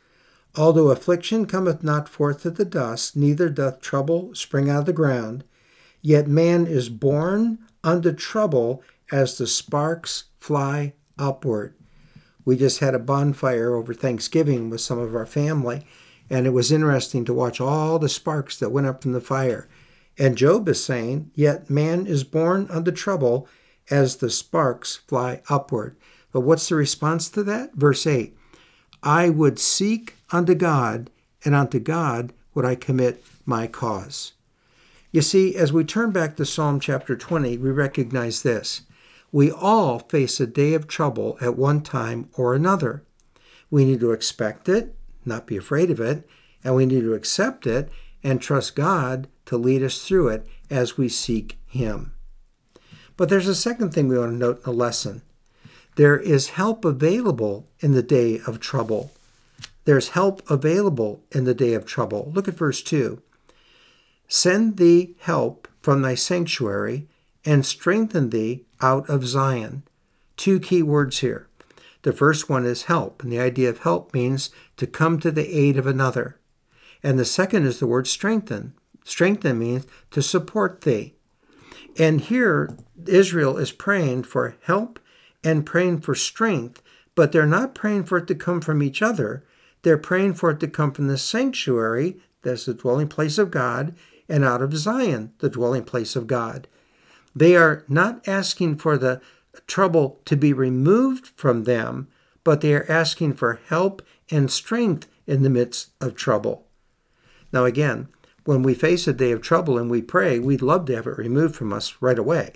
Although 0.56 0.88
affliction 0.88 1.46
cometh 1.46 1.84
not 1.84 2.08
forth 2.08 2.46
of 2.46 2.56
the 2.56 2.64
dust, 2.64 3.18
neither 3.18 3.50
doth 3.50 3.82
trouble 3.82 4.34
spring 4.34 4.70
out 4.70 4.80
of 4.80 4.86
the 4.86 4.94
ground, 4.94 5.44
yet 6.02 6.30
man 6.30 6.66
is 6.66 6.88
born 6.88 7.60
unto 7.84 8.14
trouble 8.14 8.82
as 9.12 9.38
the 9.38 9.46
sparks 9.46 10.30
fly 10.40 10.94
upward. 11.18 11.76
We 12.46 12.56
just 12.56 12.80
had 12.80 12.96
a 12.96 13.00
bonfire 13.00 13.76
over 13.76 13.94
Thanksgiving 13.94 14.70
with 14.70 14.80
some 14.80 14.98
of 14.98 15.14
our 15.14 15.26
family, 15.26 15.86
and 16.30 16.48
it 16.48 16.52
was 16.52 16.72
interesting 16.72 17.26
to 17.26 17.34
watch 17.34 17.60
all 17.60 18.00
the 18.00 18.08
sparks 18.08 18.58
that 18.60 18.72
went 18.72 18.88
up 18.88 19.04
from 19.04 19.12
the 19.12 19.20
fire. 19.20 19.68
And 20.20 20.38
Job 20.38 20.68
is 20.68 20.84
saying, 20.84 21.32
Yet 21.34 21.70
man 21.70 22.06
is 22.06 22.26
born 22.26 22.68
unto 22.70 22.92
trouble 22.92 23.48
as 23.90 24.18
the 24.18 24.30
sparks 24.30 24.98
fly 24.98 25.42
upward. 25.50 25.96
But 26.34 26.42
what's 26.42 26.68
the 26.70 26.76
response 26.76 27.30
to 27.30 27.44
that? 27.44 27.74
Verse 27.74 28.06
8 28.06 28.36
I 29.02 29.30
would 29.30 29.58
seek 29.58 30.16
unto 30.32 30.54
God, 30.54 31.10
and 31.46 31.56
unto 31.56 31.80
God 31.80 32.34
would 32.54 32.66
I 32.66 32.76
commit 32.76 33.24
my 33.46 33.66
cause. 33.66 34.34
You 35.12 35.22
see, 35.22 35.56
as 35.56 35.72
we 35.74 35.86
turn 35.86 36.12
back 36.12 36.36
to 36.36 36.46
Psalm 36.46 36.80
chapter 36.80 37.16
20, 37.16 37.58
we 37.58 37.72
recognize 37.72 38.44
this. 38.44 38.82
We 39.32 39.50
all 39.50 40.00
face 40.00 40.40
a 40.40 40.46
day 40.46 40.74
of 40.74 40.88
trouble 40.88 41.38
at 41.40 41.58
one 41.58 41.82
time 41.82 42.30
or 42.36 42.54
another. 42.54 43.04
We 43.72 43.86
need 43.86 44.02
to 44.02 44.12
expect 44.12 44.68
it, 44.68 44.96
not 45.26 45.48
be 45.48 45.56
afraid 45.56 45.90
of 45.90 46.00
it, 46.00 46.28
and 46.64 46.76
we 46.76 46.86
need 46.86 47.02
to 47.02 47.14
accept 47.14 47.66
it 47.66 47.90
and 48.24 48.42
trust 48.42 48.76
God 48.76 49.28
to 49.50 49.58
lead 49.58 49.82
us 49.82 50.04
through 50.04 50.28
it 50.28 50.46
as 50.70 50.96
we 50.96 51.10
seek 51.10 51.58
Him. 51.66 52.14
But 53.18 53.30
there's 53.30 53.48
a 53.48 53.56
second 53.56 53.96
thing 53.96 54.08
we 54.08 54.18
want 54.18 54.32
to 54.34 54.38
note 54.38 54.58
in 54.58 54.64
the 54.64 54.72
lesson. 54.72 55.24
There 55.96 56.20
is 56.20 56.50
help 56.50 56.86
available 56.86 57.68
in 57.80 57.94
the 57.94 58.04
day 58.04 58.40
of 58.46 58.60
trouble. 58.60 59.12
There's 59.86 60.10
help 60.10 60.48
available 60.52 61.24
in 61.32 61.46
the 61.46 61.56
day 61.56 61.74
of 61.74 61.88
trouble. 61.88 62.32
Look 62.36 62.48
at 62.48 62.54
verse 62.54 62.84
2. 62.84 63.24
Send 64.28 64.78
thee 64.78 65.16
help 65.22 65.68
from 65.82 66.04
thy 66.04 66.14
sanctuary 66.14 67.08
and 67.44 67.66
strengthen 67.66 68.30
thee 68.30 68.66
out 68.82 69.10
of 69.10 69.26
Zion. 69.26 69.82
Two 70.38 70.60
key 70.60 70.84
words 70.84 71.20
here. 71.20 71.48
The 72.04 72.14
first 72.14 72.50
one 72.50 72.68
is 72.68 72.84
help, 72.84 73.24
and 73.24 73.32
the 73.32 73.40
idea 73.40 73.68
of 73.70 73.80
help 73.80 74.14
means 74.14 74.52
to 74.78 74.86
come 74.86 75.20
to 75.20 75.32
the 75.32 75.58
aid 75.58 75.76
of 75.76 75.88
another. 75.88 76.40
And 77.02 77.18
the 77.18 77.26
second 77.26 77.66
is 77.66 77.80
the 77.80 77.88
word 77.88 78.06
strengthen. 78.06 78.76
Strengthen 79.10 79.58
means 79.58 79.88
to 80.12 80.22
support 80.22 80.82
thee. 80.82 81.16
And 81.98 82.22
here, 82.22 82.78
Israel 83.08 83.58
is 83.58 83.72
praying 83.72 84.24
for 84.24 84.56
help 84.62 85.00
and 85.44 85.66
praying 85.66 86.02
for 86.02 86.14
strength, 86.14 86.84
but 87.16 87.32
they're 87.32 87.48
not 87.48 87.74
praying 87.74 88.04
for 88.04 88.20
it 88.20 88.28
to 88.28 88.36
come 88.36 88.62
from 88.62 88.84
each 88.84 89.02
other. 89.02 89.44
They're 89.82 89.98
praying 89.98 90.36
for 90.36 90.52
it 90.52 90.60
to 90.60 90.68
come 90.68 90.92
from 90.92 91.08
the 91.08 91.18
sanctuary, 91.18 92.20
that's 92.44 92.66
the 92.66 92.74
dwelling 92.76 93.08
place 93.08 93.40
of 93.40 93.50
God, 93.50 93.96
and 94.30 94.46
out 94.46 94.62
of 94.62 94.78
Zion, 94.78 95.34
the 95.40 95.50
dwelling 95.50 95.86
place 95.86 96.16
of 96.16 96.28
God. 96.28 96.68
They 97.36 97.56
are 97.56 97.84
not 97.88 98.28
asking 98.28 98.78
for 98.78 98.96
the 98.96 99.22
trouble 99.66 100.22
to 100.26 100.38
be 100.38 100.54
removed 100.54 101.32
from 101.36 101.64
them, 101.64 102.10
but 102.44 102.62
they 102.62 102.76
are 102.76 102.86
asking 102.88 103.34
for 103.34 103.60
help 103.70 104.04
and 104.30 104.52
strength 104.52 105.08
in 105.26 105.42
the 105.42 105.50
midst 105.50 105.90
of 106.00 106.14
trouble. 106.14 106.68
Now, 107.52 107.66
again, 107.66 108.10
when 108.50 108.64
we 108.64 108.74
face 108.74 109.08
a 109.08 109.14
day 109.14 109.30
of 109.30 109.44
trouble 109.44 109.78
and 109.78 109.92
we 109.92 110.02
pray, 110.02 110.40
we'd 110.40 110.64
love 110.64 110.84
to 110.84 110.96
have 110.96 111.06
it 111.06 111.20
removed 111.20 111.56
from 111.56 111.72
us 111.72 111.98
right 112.02 112.18
away. 112.18 112.52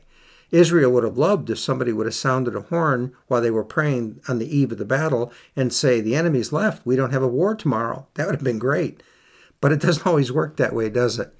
Israel 0.50 0.92
would 0.92 1.04
have 1.04 1.20
loved 1.20 1.52
if 1.52 1.60
somebody 1.60 1.94
would 1.94 2.08
have 2.08 2.16
sounded 2.16 2.56
a 2.56 2.62
horn 2.62 3.14
while 3.28 3.42
they 3.42 3.52
were 3.52 3.64
praying 3.64 4.20
on 4.28 4.40
the 4.40 4.58
eve 4.58 4.72
of 4.72 4.80
the 4.80 4.86
battle 4.86 5.32
and 5.56 5.72
say, 5.72 6.02
The 6.02 6.16
enemy's 6.16 6.52
left. 6.52 6.84
We 6.84 6.96
don't 6.96 7.12
have 7.14 7.22
a 7.22 7.28
war 7.28 7.54
tomorrow. 7.54 8.08
That 8.16 8.26
would 8.26 8.34
have 8.34 8.44
been 8.44 8.58
great. 8.58 9.04
But 9.62 9.72
it 9.72 9.82
doesn't 9.82 10.08
always 10.08 10.32
work 10.32 10.58
that 10.58 10.74
way, 10.74 10.90
does 10.90 11.20
it? 11.20 11.32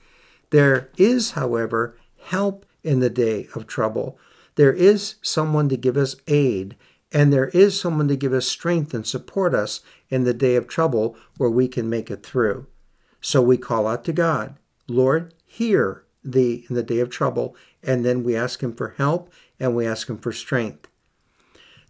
There 0.52 0.92
is, 0.98 1.32
however, 1.32 1.98
help 2.26 2.64
in 2.84 3.00
the 3.00 3.10
day 3.10 3.48
of 3.56 3.66
trouble. 3.66 4.20
There 4.54 4.74
is 4.74 5.16
someone 5.24 5.68
to 5.70 5.78
give 5.78 5.98
us 5.98 6.16
aid, 6.28 6.76
and 7.12 7.34
there 7.34 7.50
is 7.56 7.82
someone 7.82 8.08
to 8.08 8.16
give 8.16 8.34
us 8.34 8.46
strength 8.46 8.94
and 8.94 9.08
support 9.08 9.56
us 9.56 9.82
in 10.12 10.26
the 10.26 10.34
day 10.34 10.56
of 10.56 10.68
trouble 10.68 11.18
where 11.38 11.50
we 11.50 11.68
can 11.68 11.90
make 11.90 12.12
it 12.12 12.22
through. 12.22 12.68
So 13.24 13.42
we 13.42 13.58
call 13.58 13.88
out 13.88 14.04
to 14.04 14.14
God, 14.14 14.58
Lord, 14.90 15.34
hear 15.46 16.04
thee 16.26 16.66
in 16.70 16.76
the 16.76 16.84
day 16.84 17.00
of 17.00 17.10
trouble 17.10 17.56
and 17.82 18.06
then 18.06 18.22
we 18.22 18.36
ask 18.36 18.62
Him 18.62 18.74
for 18.74 18.96
help 18.98 19.32
and 19.62 19.74
we 19.76 19.88
ask 19.88 20.10
Him 20.10 20.18
for 20.18 20.34
strength. 20.34 20.90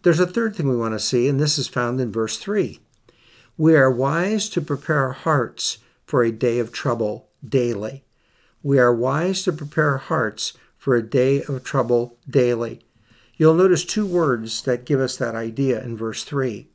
There's 0.04 0.20
a 0.20 0.28
third 0.28 0.54
thing 0.54 0.68
we 0.68 0.76
want 0.76 0.94
to 0.94 1.00
see, 1.00 1.28
and 1.28 1.40
this 1.40 1.58
is 1.58 1.66
found 1.66 2.00
in 2.00 2.12
verse 2.12 2.38
3. 2.38 2.78
We 3.56 3.74
are 3.74 3.90
wise 3.90 4.48
to 4.50 4.60
prepare 4.60 5.00
our 5.00 5.12
hearts 5.12 5.78
for 6.04 6.22
a 6.22 6.30
day 6.30 6.60
of 6.60 6.72
trouble 6.72 7.28
daily. 7.46 8.04
We 8.62 8.78
are 8.78 8.94
wise 8.94 9.42
to 9.42 9.52
prepare 9.52 9.90
our 9.90 9.98
hearts 9.98 10.52
for 10.76 10.94
a 10.94 11.02
day 11.02 11.42
of 11.42 11.64
trouble 11.64 12.16
daily. 12.30 12.82
You'll 13.36 13.54
notice 13.54 13.84
two 13.84 14.06
words 14.06 14.62
that 14.62 14.84
give 14.84 15.00
us 15.00 15.16
that 15.16 15.34
idea 15.34 15.82
in 15.82 15.96
verse 15.96 16.22
3. 16.22 16.68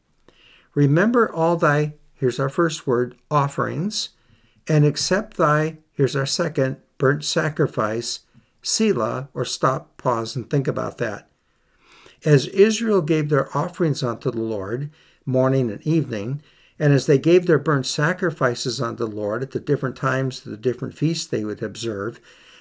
Remember 0.73 1.31
all 1.31 1.55
thy, 1.55 1.93
here's 2.13 2.39
our 2.39 2.49
first 2.49 2.85
word, 2.85 3.15
offerings, 3.31 4.09
and 4.69 4.85
accept 4.85 5.35
thy, 5.35 5.79
here's 5.93 6.15
our 6.15 6.25
second, 6.25 6.77
burnt 6.97 7.25
sacrifice, 7.25 8.21
Selah, 8.61 9.29
or 9.33 9.43
stop, 9.43 9.97
pause, 9.97 10.35
and 10.35 10.49
think 10.49 10.67
about 10.67 10.99
that. 10.99 11.27
As 12.23 12.47
Israel 12.47 13.01
gave 13.01 13.29
their 13.29 13.55
offerings 13.57 14.03
unto 14.03 14.29
the 14.29 14.41
Lord, 14.41 14.91
morning 15.25 15.71
and 15.71 15.85
evening, 15.85 16.41
and 16.77 16.93
as 16.93 17.05
they 17.05 17.17
gave 17.17 17.45
their 17.45 17.59
burnt 17.59 17.85
sacrifices 17.85 18.79
unto 18.79 19.05
the 19.05 19.15
Lord 19.15 19.41
at 19.41 19.51
the 19.51 19.59
different 19.59 19.95
times, 19.95 20.41
the 20.41 20.57
different 20.57 20.93
feasts 20.93 21.25
they 21.25 21.43
would 21.43 21.63
observe, 21.63 22.19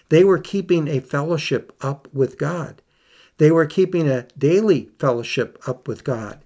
they 0.09 0.25
were 0.25 0.38
keeping 0.38 0.88
a 0.88 1.00
fellowship 1.00 1.77
up 1.81 2.09
with 2.12 2.38
God. 2.38 2.81
They 3.37 3.50
were 3.50 3.67
keeping 3.67 4.09
a 4.09 4.27
daily 4.37 4.91
fellowship 4.99 5.59
up 5.67 5.87
with 5.87 6.03
God. 6.03 6.41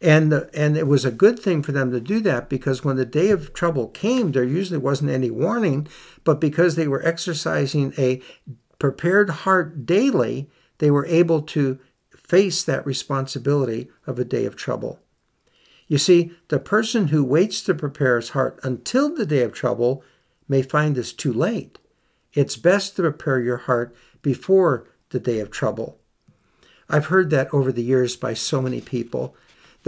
And, 0.00 0.32
and 0.54 0.76
it 0.76 0.86
was 0.86 1.04
a 1.04 1.10
good 1.10 1.38
thing 1.38 1.62
for 1.62 1.72
them 1.72 1.90
to 1.90 2.00
do 2.00 2.20
that 2.20 2.48
because 2.48 2.84
when 2.84 2.96
the 2.96 3.04
day 3.04 3.30
of 3.30 3.52
trouble 3.52 3.88
came, 3.88 4.30
there 4.30 4.44
usually 4.44 4.78
wasn't 4.78 5.10
any 5.10 5.30
warning, 5.30 5.88
but 6.22 6.40
because 6.40 6.76
they 6.76 6.86
were 6.86 7.04
exercising 7.04 7.92
a 7.98 8.22
prepared 8.78 9.30
heart 9.30 9.86
daily, 9.86 10.48
they 10.78 10.90
were 10.90 11.06
able 11.06 11.42
to 11.42 11.80
face 12.14 12.62
that 12.62 12.86
responsibility 12.86 13.88
of 14.06 14.18
a 14.18 14.24
day 14.24 14.44
of 14.44 14.54
trouble. 14.54 15.00
You 15.88 15.98
see, 15.98 16.32
the 16.48 16.60
person 16.60 17.08
who 17.08 17.24
waits 17.24 17.62
to 17.62 17.74
prepare 17.74 18.16
his 18.16 18.30
heart 18.30 18.60
until 18.62 19.14
the 19.14 19.26
day 19.26 19.42
of 19.42 19.52
trouble 19.52 20.04
may 20.46 20.62
find 20.62 20.94
this 20.94 21.12
too 21.12 21.32
late. 21.32 21.78
It's 22.34 22.56
best 22.56 22.96
to 22.96 23.02
prepare 23.02 23.40
your 23.40 23.56
heart 23.56 23.96
before 24.22 24.86
the 25.10 25.18
day 25.18 25.40
of 25.40 25.50
trouble. 25.50 25.98
I've 26.88 27.06
heard 27.06 27.30
that 27.30 27.52
over 27.52 27.72
the 27.72 27.82
years 27.82 28.16
by 28.16 28.34
so 28.34 28.62
many 28.62 28.80
people. 28.80 29.34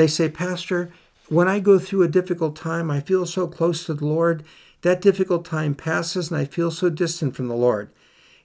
They 0.00 0.06
say, 0.06 0.30
Pastor, 0.30 0.90
when 1.28 1.46
I 1.46 1.60
go 1.60 1.78
through 1.78 2.04
a 2.04 2.08
difficult 2.08 2.56
time, 2.56 2.90
I 2.90 3.00
feel 3.00 3.26
so 3.26 3.46
close 3.46 3.84
to 3.84 3.92
the 3.92 4.06
Lord. 4.06 4.42
That 4.80 5.02
difficult 5.02 5.44
time 5.44 5.74
passes 5.74 6.30
and 6.30 6.40
I 6.40 6.46
feel 6.46 6.70
so 6.70 6.88
distant 6.88 7.36
from 7.36 7.48
the 7.48 7.54
Lord. 7.54 7.90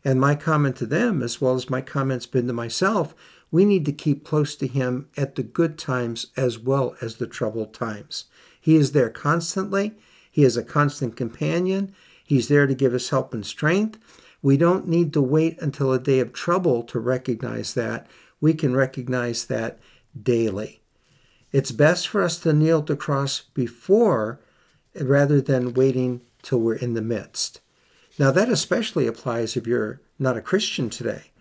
And 0.03 0.19
my 0.19 0.35
comment 0.35 0.75
to 0.75 0.85
them, 0.85 1.23
as 1.23 1.39
well 1.39 1.55
as 1.55 1.69
my 1.69 1.79
comments 1.79 2.25
been 2.25 2.47
to 2.47 2.51
myself, 2.51 3.15
we 3.51 3.63
need 3.63 3.85
to 3.85 3.93
keep 3.93 4.25
close 4.25 4.57
to 4.57 4.67
Him 4.67 5.07
at 5.15 5.35
the 5.35 5.43
good 5.43 5.77
times 5.77 6.27
as 6.35 6.59
well 6.59 6.97
as 7.01 7.15
the 7.15 7.25
troubled 7.25 7.73
times. 7.73 8.25
He 8.59 8.75
is 8.75 8.91
there 8.91 9.09
constantly. 9.09 9.93
He 10.29 10.43
is 10.43 10.57
a 10.57 10.61
constant 10.63 11.15
companion. 11.15 11.95
He's 12.25 12.49
there 12.49 12.67
to 12.67 12.75
give 12.75 12.93
us 12.93 13.11
help 13.11 13.33
and 13.33 13.45
strength. 13.45 13.97
We 14.41 14.57
don't 14.57 14.89
need 14.89 15.13
to 15.13 15.21
wait 15.21 15.57
until 15.61 15.93
a 15.93 15.99
day 15.99 16.19
of 16.19 16.33
trouble 16.33 16.83
to 16.83 16.99
recognize 16.99 17.75
that. 17.75 18.07
We 18.41 18.53
can 18.53 18.75
recognize 18.75 19.45
that 19.45 19.79
daily. 20.21 20.81
It's 21.51 21.71
best 21.71 22.07
for 22.07 22.21
us 22.21 22.37
to 22.39 22.53
kneel 22.53 22.83
to 22.83 22.95
cross 22.95 23.41
before 23.53 24.39
rather 24.99 25.41
than 25.41 25.73
waiting 25.73 26.21
till 26.41 26.59
we're 26.59 26.75
in 26.75 26.93
the 26.93 27.01
midst. 27.01 27.61
Now, 28.17 28.31
that 28.31 28.49
especially 28.49 29.07
applies 29.07 29.57
if 29.57 29.67
you're 29.67 30.01
not 30.17 30.37
a 30.37 30.41
Christian 30.41 30.89
today. 30.89 31.31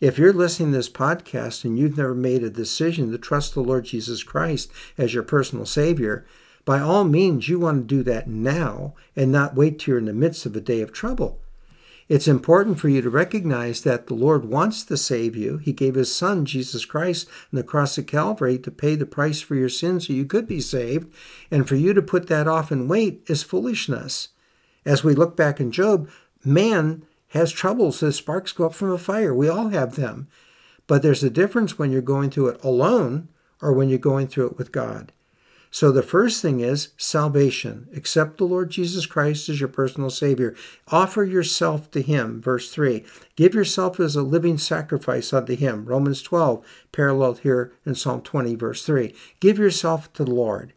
If 0.00 0.18
you're 0.18 0.32
listening 0.32 0.72
to 0.72 0.78
this 0.78 0.88
podcast 0.88 1.64
and 1.64 1.78
you've 1.78 1.96
never 1.96 2.14
made 2.14 2.42
a 2.42 2.50
decision 2.50 3.10
to 3.10 3.18
trust 3.18 3.54
the 3.54 3.60
Lord 3.60 3.84
Jesus 3.84 4.22
Christ 4.22 4.70
as 4.96 5.12
your 5.12 5.22
personal 5.22 5.66
Savior, 5.66 6.26
by 6.64 6.80
all 6.80 7.04
means, 7.04 7.48
you 7.48 7.58
want 7.58 7.88
to 7.88 7.96
do 7.96 8.02
that 8.04 8.28
now 8.28 8.94
and 9.14 9.30
not 9.30 9.54
wait 9.54 9.78
till 9.78 9.92
you're 9.92 9.98
in 9.98 10.06
the 10.06 10.12
midst 10.12 10.46
of 10.46 10.56
a 10.56 10.60
day 10.60 10.80
of 10.80 10.92
trouble. 10.92 11.40
It's 12.10 12.26
important 12.26 12.80
for 12.80 12.88
you 12.88 13.00
to 13.02 13.08
recognize 13.08 13.82
that 13.82 14.08
the 14.08 14.14
Lord 14.14 14.44
wants 14.44 14.82
to 14.82 14.96
save 14.96 15.36
you. 15.36 15.58
He 15.58 15.72
gave 15.72 15.94
His 15.94 16.12
Son, 16.12 16.44
Jesus 16.44 16.84
Christ, 16.84 17.28
on 17.28 17.56
the 17.56 17.62
cross 17.62 17.96
of 17.98 18.08
Calvary 18.08 18.58
to 18.58 18.70
pay 18.72 18.96
the 18.96 19.06
price 19.06 19.40
for 19.40 19.54
your 19.54 19.68
sins 19.68 20.08
so 20.08 20.12
you 20.12 20.24
could 20.24 20.48
be 20.48 20.60
saved. 20.60 21.14
And 21.52 21.68
for 21.68 21.76
you 21.76 21.94
to 21.94 22.02
put 22.02 22.26
that 22.26 22.48
off 22.48 22.72
and 22.72 22.90
wait 22.90 23.22
is 23.28 23.44
foolishness. 23.44 24.30
As 24.84 25.04
we 25.04 25.14
look 25.14 25.36
back 25.36 25.60
in 25.60 25.70
Job, 25.70 26.10
man 26.44 27.06
has 27.28 27.52
troubles 27.52 28.02
as 28.02 28.16
sparks 28.16 28.50
go 28.50 28.66
up 28.66 28.74
from 28.74 28.90
a 28.90 28.98
fire. 28.98 29.32
We 29.32 29.48
all 29.48 29.68
have 29.68 29.94
them. 29.94 30.26
But 30.88 31.02
there's 31.02 31.22
a 31.22 31.30
difference 31.30 31.78
when 31.78 31.92
you're 31.92 32.02
going 32.02 32.30
through 32.30 32.48
it 32.48 32.64
alone 32.64 33.28
or 33.62 33.72
when 33.72 33.88
you're 33.88 34.00
going 34.00 34.26
through 34.26 34.46
it 34.46 34.58
with 34.58 34.72
God. 34.72 35.12
So 35.72 35.92
the 35.92 36.02
first 36.02 36.42
thing 36.42 36.60
is 36.60 36.88
salvation. 36.96 37.88
Accept 37.94 38.38
the 38.38 38.44
Lord 38.44 38.70
Jesus 38.70 39.06
Christ 39.06 39.48
as 39.48 39.60
your 39.60 39.68
personal 39.68 40.10
Savior. 40.10 40.56
Offer 40.88 41.24
yourself 41.24 41.90
to 41.92 42.02
Him. 42.02 42.42
Verse 42.42 42.70
3. 42.70 43.04
Give 43.36 43.54
yourself 43.54 44.00
as 44.00 44.16
a 44.16 44.22
living 44.22 44.58
sacrifice 44.58 45.32
unto 45.32 45.54
Him. 45.54 45.84
Romans 45.84 46.22
12, 46.22 46.66
paralleled 46.90 47.40
here 47.40 47.72
in 47.86 47.94
Psalm 47.94 48.20
20, 48.20 48.56
verse 48.56 48.84
3. 48.84 49.14
Give 49.38 49.58
yourself 49.58 50.12
to 50.14 50.24
the 50.24 50.34
Lord. 50.34 50.72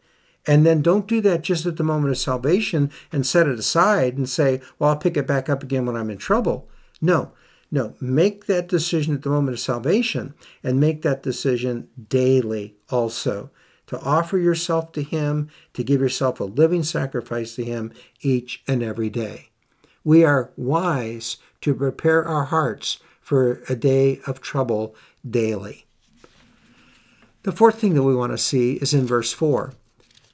And 0.45 0.65
then 0.65 0.81
don't 0.81 1.07
do 1.07 1.21
that 1.21 1.41
just 1.41 1.65
at 1.65 1.77
the 1.77 1.83
moment 1.83 2.11
of 2.11 2.17
salvation 2.17 2.91
and 3.11 3.25
set 3.25 3.47
it 3.47 3.57
aside 3.57 4.17
and 4.17 4.29
say, 4.29 4.61
well, 4.77 4.91
I'll 4.91 4.97
pick 4.97 5.17
it 5.17 5.25
back 5.25 5.49
up 5.49 5.63
again 5.63 5.85
when 5.85 5.95
I'm 5.95 6.09
in 6.09 6.17
trouble. 6.17 6.69
No, 7.01 7.31
no. 7.71 7.95
Make 7.99 8.45
that 8.45 8.67
decision 8.67 9.15
at 9.15 9.23
the 9.23 9.29
moment 9.29 9.55
of 9.55 9.59
salvation 9.59 10.35
and 10.61 10.79
make 10.79 11.01
that 11.01 11.23
decision 11.23 11.87
daily 12.09 12.75
also 12.91 13.49
to 13.87 13.99
offer 13.99 14.37
yourself 14.37 14.91
to 14.93 15.03
Him, 15.03 15.49
to 15.73 15.83
give 15.83 16.01
yourself 16.01 16.39
a 16.39 16.45
living 16.45 16.83
sacrifice 16.83 17.55
to 17.55 17.63
Him 17.63 17.91
each 18.21 18.63
and 18.67 18.81
every 18.83 19.09
day. 19.09 19.49
We 20.03 20.23
are 20.23 20.51
wise 20.57 21.37
to 21.61 21.73
prepare 21.73 22.25
our 22.25 22.45
hearts 22.45 22.99
for 23.21 23.61
a 23.69 23.75
day 23.75 24.19
of 24.27 24.41
trouble 24.41 24.95
daily. 25.27 25.85
The 27.43 27.51
fourth 27.51 27.79
thing 27.79 27.93
that 27.93 28.03
we 28.03 28.15
want 28.15 28.31
to 28.31 28.37
see 28.37 28.73
is 28.73 28.93
in 28.93 29.05
verse 29.05 29.33
4 29.33 29.73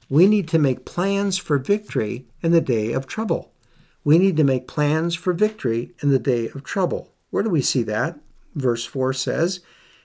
we 0.08 0.26
need 0.26 0.48
to 0.48 0.58
make 0.58 0.84
plans 0.84 1.38
for 1.38 1.56
victory 1.56 2.26
in 2.42 2.50
the 2.50 2.60
day 2.60 2.92
of 2.92 3.06
trouble. 3.06 3.52
We 4.02 4.18
need 4.18 4.36
to 4.38 4.44
make 4.44 4.66
plans 4.66 5.14
for 5.14 5.32
victory 5.32 5.92
in 6.02 6.10
the 6.10 6.18
day 6.18 6.48
of 6.48 6.64
trouble. 6.64 7.12
Where 7.30 7.44
do 7.44 7.50
we 7.50 7.62
see 7.62 7.84
that? 7.84 8.18
verse 8.54 8.84
4 8.84 9.12
says, 9.12 9.60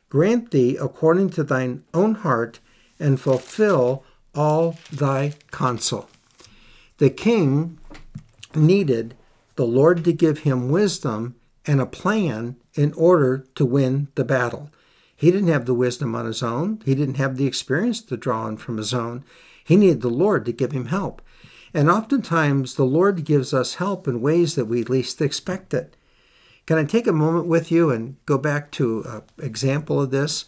Grant 0.09 0.51
thee 0.51 0.77
according 0.79 1.31
to 1.31 1.43
thine 1.43 1.83
own 1.93 2.15
heart, 2.15 2.59
and 2.99 3.19
fulfill 3.19 4.03
all 4.33 4.77
thy 4.91 5.33
counsel. 5.51 6.09
The 6.97 7.09
king 7.09 7.79
needed 8.53 9.15
the 9.55 9.65
Lord 9.65 10.03
to 10.03 10.13
give 10.13 10.39
him 10.39 10.69
wisdom 10.69 11.35
and 11.65 11.81
a 11.81 11.85
plan 11.85 12.57
in 12.75 12.93
order 12.93 13.45
to 13.55 13.65
win 13.65 14.09
the 14.15 14.25
battle. 14.25 14.69
He 15.15 15.31
didn't 15.31 15.47
have 15.47 15.65
the 15.65 15.73
wisdom 15.73 16.15
on 16.15 16.25
his 16.25 16.43
own. 16.43 16.81
He 16.85 16.93
didn't 16.93 17.15
have 17.15 17.37
the 17.37 17.47
experience 17.47 18.01
to 18.01 18.17
draw 18.17 18.43
on 18.43 18.57
from 18.57 18.77
his 18.77 18.93
own. 18.93 19.23
He 19.63 19.75
needed 19.75 20.01
the 20.01 20.09
Lord 20.09 20.45
to 20.45 20.51
give 20.51 20.73
him 20.73 20.87
help. 20.87 21.21
And 21.73 21.89
oftentimes, 21.89 22.75
the 22.75 22.85
Lord 22.85 23.25
gives 23.25 23.53
us 23.53 23.75
help 23.75 24.07
in 24.07 24.21
ways 24.21 24.55
that 24.55 24.65
we 24.65 24.83
least 24.83 25.21
expect 25.21 25.73
it. 25.73 25.97
Can 26.65 26.77
I 26.77 26.83
take 26.83 27.07
a 27.07 27.13
moment 27.13 27.47
with 27.47 27.71
you 27.71 27.89
and 27.89 28.15
go 28.25 28.37
back 28.37 28.71
to 28.71 29.03
an 29.03 29.23
example 29.37 30.01
of 30.01 30.11
this? 30.11 30.45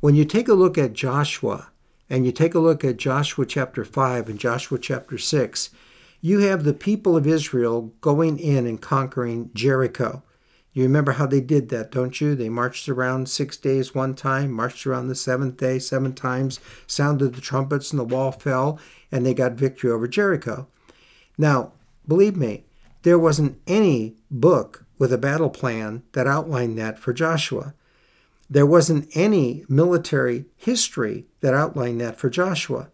When 0.00 0.14
you 0.14 0.24
take 0.24 0.46
a 0.46 0.54
look 0.54 0.78
at 0.78 0.92
Joshua, 0.92 1.70
and 2.08 2.24
you 2.24 2.30
take 2.30 2.54
a 2.54 2.60
look 2.60 2.84
at 2.84 2.98
Joshua 2.98 3.44
chapter 3.44 3.84
5 3.84 4.28
and 4.28 4.38
Joshua 4.38 4.78
chapter 4.78 5.18
6, 5.18 5.70
you 6.20 6.38
have 6.38 6.62
the 6.62 6.72
people 6.72 7.16
of 7.16 7.26
Israel 7.26 7.92
going 8.00 8.38
in 8.38 8.64
and 8.64 8.80
conquering 8.80 9.50
Jericho. 9.54 10.22
You 10.72 10.84
remember 10.84 11.12
how 11.12 11.26
they 11.26 11.40
did 11.40 11.68
that, 11.70 11.90
don't 11.90 12.20
you? 12.20 12.36
They 12.36 12.48
marched 12.48 12.88
around 12.88 13.28
six 13.28 13.56
days 13.56 13.92
one 13.92 14.14
time, 14.14 14.52
marched 14.52 14.86
around 14.86 15.08
the 15.08 15.16
seventh 15.16 15.56
day 15.56 15.80
seven 15.80 16.14
times, 16.14 16.60
sounded 16.86 17.34
the 17.34 17.40
trumpets, 17.40 17.90
and 17.90 17.98
the 17.98 18.04
wall 18.04 18.30
fell, 18.30 18.78
and 19.10 19.26
they 19.26 19.34
got 19.34 19.54
victory 19.54 19.90
over 19.90 20.06
Jericho. 20.06 20.68
Now, 21.36 21.72
believe 22.06 22.36
me, 22.36 22.66
there 23.02 23.18
wasn't 23.18 23.60
any 23.66 24.14
book 24.30 24.84
with 24.96 25.12
a 25.12 25.18
battle 25.18 25.50
plan 25.50 26.04
that 26.12 26.28
outlined 26.28 26.78
that 26.78 27.00
for 27.00 27.12
Joshua. 27.12 27.74
There 28.50 28.66
wasn't 28.66 29.14
any 29.14 29.64
military 29.68 30.46
history 30.56 31.26
that 31.40 31.54
outlined 31.54 32.00
that 32.00 32.18
for 32.18 32.30
Joshua. 32.30 32.90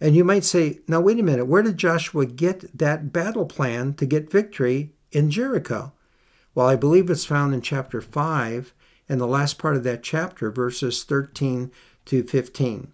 And 0.00 0.14
you 0.14 0.24
might 0.24 0.44
say, 0.44 0.80
now 0.88 1.00
wait 1.00 1.18
a 1.18 1.22
minute, 1.22 1.46
where 1.46 1.62
did 1.62 1.76
Joshua 1.76 2.26
get 2.26 2.76
that 2.76 3.12
battle 3.12 3.46
plan 3.46 3.94
to 3.94 4.06
get 4.06 4.30
victory 4.30 4.92
in 5.12 5.30
Jericho? 5.30 5.92
Well, 6.54 6.66
I 6.66 6.76
believe 6.76 7.10
it's 7.10 7.24
found 7.24 7.54
in 7.54 7.60
chapter 7.60 8.00
5 8.00 8.74
and 9.08 9.20
the 9.20 9.26
last 9.26 9.58
part 9.58 9.76
of 9.76 9.84
that 9.84 10.02
chapter, 10.02 10.50
verses 10.50 11.04
13 11.04 11.70
to 12.06 12.22
15. 12.22 12.92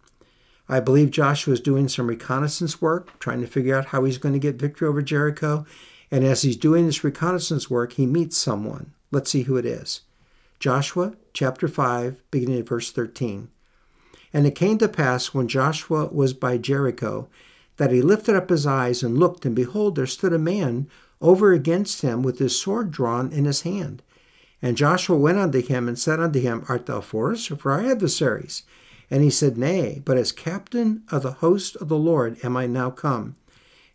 I 0.68 0.80
believe 0.80 1.10
Joshua 1.10 1.54
is 1.54 1.60
doing 1.60 1.88
some 1.88 2.06
reconnaissance 2.06 2.80
work, 2.80 3.18
trying 3.18 3.40
to 3.40 3.46
figure 3.46 3.76
out 3.76 3.86
how 3.86 4.04
he's 4.04 4.18
going 4.18 4.32
to 4.32 4.38
get 4.38 4.56
victory 4.56 4.88
over 4.88 5.02
Jericho. 5.02 5.66
And 6.10 6.24
as 6.24 6.42
he's 6.42 6.56
doing 6.56 6.86
this 6.86 7.04
reconnaissance 7.04 7.70
work, 7.70 7.94
he 7.94 8.06
meets 8.06 8.36
someone. 8.36 8.92
Let's 9.10 9.30
see 9.30 9.42
who 9.42 9.56
it 9.56 9.66
is. 9.66 10.02
Joshua 10.62 11.14
chapter 11.32 11.66
5, 11.66 12.22
beginning 12.30 12.60
at 12.60 12.68
verse 12.68 12.92
13. 12.92 13.48
And 14.32 14.46
it 14.46 14.54
came 14.54 14.78
to 14.78 14.88
pass 14.88 15.34
when 15.34 15.48
Joshua 15.48 16.06
was 16.06 16.34
by 16.34 16.56
Jericho 16.56 17.28
that 17.78 17.90
he 17.90 18.00
lifted 18.00 18.36
up 18.36 18.48
his 18.48 18.64
eyes 18.64 19.02
and 19.02 19.18
looked, 19.18 19.44
and 19.44 19.56
behold, 19.56 19.96
there 19.96 20.06
stood 20.06 20.32
a 20.32 20.38
man 20.38 20.86
over 21.20 21.52
against 21.52 22.02
him 22.02 22.22
with 22.22 22.38
his 22.38 22.60
sword 22.60 22.92
drawn 22.92 23.32
in 23.32 23.44
his 23.44 23.62
hand. 23.62 24.04
And 24.62 24.76
Joshua 24.76 25.16
went 25.16 25.38
unto 25.38 25.60
him 25.60 25.88
and 25.88 25.98
said 25.98 26.20
unto 26.20 26.38
him, 26.38 26.64
Art 26.68 26.86
thou 26.86 27.00
for 27.00 27.32
us 27.32 27.50
or 27.50 27.56
for 27.56 27.72
our 27.72 27.82
adversaries? 27.82 28.62
And 29.10 29.24
he 29.24 29.30
said, 29.30 29.58
Nay, 29.58 30.00
but 30.04 30.16
as 30.16 30.30
captain 30.30 31.02
of 31.10 31.24
the 31.24 31.32
host 31.32 31.74
of 31.74 31.88
the 31.88 31.98
Lord 31.98 32.38
am 32.44 32.56
I 32.56 32.68
now 32.68 32.90
come. 32.90 33.34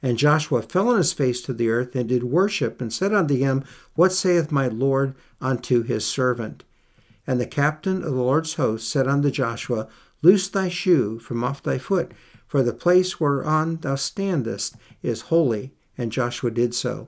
And 0.01 0.18
Joshua 0.18 0.62
fell 0.62 0.89
on 0.89 0.98
his 0.98 1.13
face 1.13 1.42
to 1.42 1.54
the 1.54 1.70
earth 1.70 1.96
and 1.96 2.08
did 2.08 2.24
worship, 2.24 2.82
and 2.82 2.94
said 2.94 3.13
unto 3.13 3.36
him, 3.36 3.63
What 3.96 4.13
saith 4.13 4.51
my 4.51 4.68
Lord 4.68 5.16
unto 5.42 5.82
his 5.82 6.06
servant? 6.06 6.63
And 7.25 7.42
the 7.42 7.48
captain 7.48 8.04
of 8.04 8.13
the 8.13 8.22
Lord's 8.22 8.54
host 8.54 8.89
said 8.89 9.08
unto 9.08 9.32
Joshua, 9.32 9.88
Loose 10.22 10.48
thy 10.48 10.70
shoe 10.70 11.20
from 11.20 11.44
off 11.44 11.62
thy 11.62 11.77
foot, 11.77 12.12
for 12.48 12.63
the 12.63 12.74
place 12.74 13.20
whereon 13.20 13.77
thou 13.77 13.96
standest 13.96 14.75
is 15.01 15.22
holy. 15.22 15.74
And 15.98 16.12
Joshua 16.12 16.52
did 16.52 16.76
so. 16.76 17.08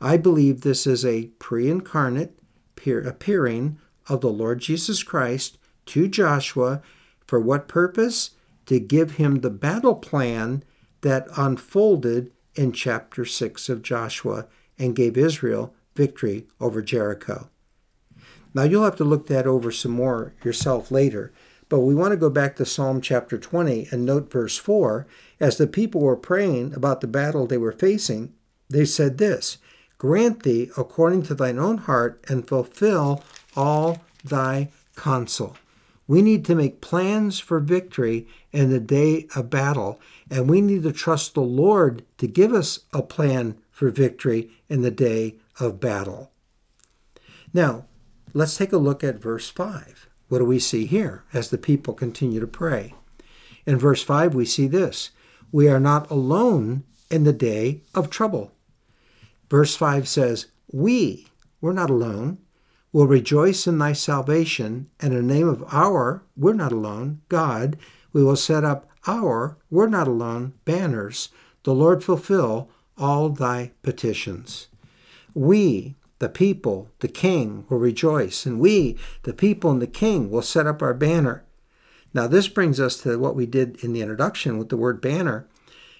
I 0.00 0.18
believe 0.18 0.60
this 0.60 0.86
is 0.86 1.04
a 1.04 1.30
pre 1.38 1.70
incarnate 1.70 2.38
appearing 2.86 3.78
of 4.08 4.20
the 4.20 4.30
Lord 4.30 4.60
Jesus 4.60 5.02
Christ 5.02 5.56
to 5.86 6.06
Joshua. 6.06 6.82
For 7.26 7.40
what 7.40 7.66
purpose? 7.66 8.30
To 8.66 8.78
give 8.78 9.12
him 9.12 9.40
the 9.40 9.50
battle 9.50 9.94
plan 9.94 10.62
that 11.04 11.28
unfolded 11.36 12.32
in 12.54 12.72
chapter 12.72 13.24
6 13.24 13.68
of 13.68 13.82
Joshua 13.82 14.46
and 14.78 14.96
gave 14.96 15.16
Israel 15.16 15.74
victory 15.94 16.46
over 16.60 16.82
Jericho. 16.82 17.48
Now, 18.52 18.62
you'll 18.62 18.84
have 18.84 18.96
to 18.96 19.04
look 19.04 19.26
that 19.26 19.46
over 19.46 19.70
some 19.70 19.92
more 19.92 20.32
yourself 20.42 20.90
later, 20.90 21.32
but 21.68 21.80
we 21.80 21.94
want 21.94 22.12
to 22.12 22.16
go 22.16 22.30
back 22.30 22.56
to 22.56 22.64
Psalm 22.64 23.00
chapter 23.00 23.36
20 23.36 23.88
and 23.90 24.04
note 24.04 24.30
verse 24.30 24.56
4. 24.56 25.06
As 25.40 25.58
the 25.58 25.66
people 25.66 26.00
were 26.00 26.16
praying 26.16 26.72
about 26.74 27.00
the 27.00 27.06
battle 27.06 27.46
they 27.46 27.58
were 27.58 27.72
facing, 27.72 28.32
they 28.68 28.84
said 28.84 29.18
this 29.18 29.58
grant 29.98 30.42
thee 30.42 30.70
according 30.76 31.22
to 31.22 31.34
thine 31.34 31.58
own 31.58 31.78
heart, 31.78 32.22
and 32.28 32.46
fulfill 32.46 33.22
all 33.56 34.02
thy 34.24 34.70
counsel. 34.96 35.56
We 36.06 36.20
need 36.20 36.44
to 36.46 36.54
make 36.54 36.80
plans 36.80 37.38
for 37.38 37.60
victory 37.60 38.26
in 38.52 38.70
the 38.70 38.80
day 38.80 39.26
of 39.34 39.50
battle, 39.50 40.00
and 40.30 40.48
we 40.48 40.60
need 40.60 40.82
to 40.82 40.92
trust 40.92 41.34
the 41.34 41.40
Lord 41.40 42.04
to 42.18 42.26
give 42.26 42.52
us 42.52 42.80
a 42.92 43.02
plan 43.02 43.56
for 43.70 43.90
victory 43.90 44.50
in 44.68 44.82
the 44.82 44.90
day 44.90 45.36
of 45.58 45.80
battle. 45.80 46.30
Now, 47.52 47.86
let's 48.34 48.56
take 48.56 48.72
a 48.72 48.78
look 48.78 49.02
at 49.02 49.22
verse 49.22 49.48
5. 49.48 50.08
What 50.28 50.38
do 50.38 50.44
we 50.44 50.58
see 50.58 50.86
here 50.86 51.24
as 51.32 51.50
the 51.50 51.58
people 51.58 51.94
continue 51.94 52.40
to 52.40 52.46
pray? 52.46 52.94
In 53.66 53.78
verse 53.78 54.02
5, 54.02 54.34
we 54.34 54.44
see 54.44 54.66
this 54.66 55.10
We 55.52 55.68
are 55.68 55.80
not 55.80 56.10
alone 56.10 56.84
in 57.10 57.24
the 57.24 57.32
day 57.32 57.80
of 57.94 58.10
trouble. 58.10 58.52
Verse 59.48 59.76
5 59.76 60.08
says, 60.08 60.46
We, 60.72 61.28
we're 61.60 61.72
not 61.72 61.90
alone, 61.90 62.38
will 62.94 63.08
rejoice 63.08 63.66
in 63.66 63.76
thy 63.76 63.92
salvation, 63.92 64.88
and 65.00 65.12
in 65.12 65.26
the 65.26 65.34
name 65.34 65.48
of 65.48 65.64
our, 65.72 66.22
we're 66.36 66.52
not 66.52 66.70
alone, 66.70 67.20
God, 67.28 67.76
we 68.12 68.22
will 68.22 68.36
set 68.36 68.62
up 68.62 68.88
our, 69.08 69.58
we're 69.68 69.88
not 69.88 70.06
alone, 70.06 70.52
banners. 70.64 71.30
The 71.64 71.74
Lord 71.74 72.04
fulfill 72.04 72.70
all 72.96 73.30
thy 73.30 73.72
petitions. 73.82 74.68
We, 75.34 75.96
the 76.20 76.28
people, 76.28 76.88
the 77.00 77.08
king, 77.08 77.66
will 77.68 77.80
rejoice, 77.80 78.46
and 78.46 78.60
we, 78.60 78.96
the 79.24 79.34
people 79.34 79.72
and 79.72 79.82
the 79.82 79.88
king, 79.88 80.30
will 80.30 80.40
set 80.40 80.68
up 80.68 80.80
our 80.80 80.94
banner. 80.94 81.44
Now, 82.14 82.28
this 82.28 82.46
brings 82.46 82.78
us 82.78 82.98
to 82.98 83.18
what 83.18 83.34
we 83.34 83.44
did 83.44 83.82
in 83.82 83.92
the 83.92 84.02
introduction 84.02 84.56
with 84.56 84.68
the 84.68 84.76
word 84.76 85.00
banner. 85.00 85.48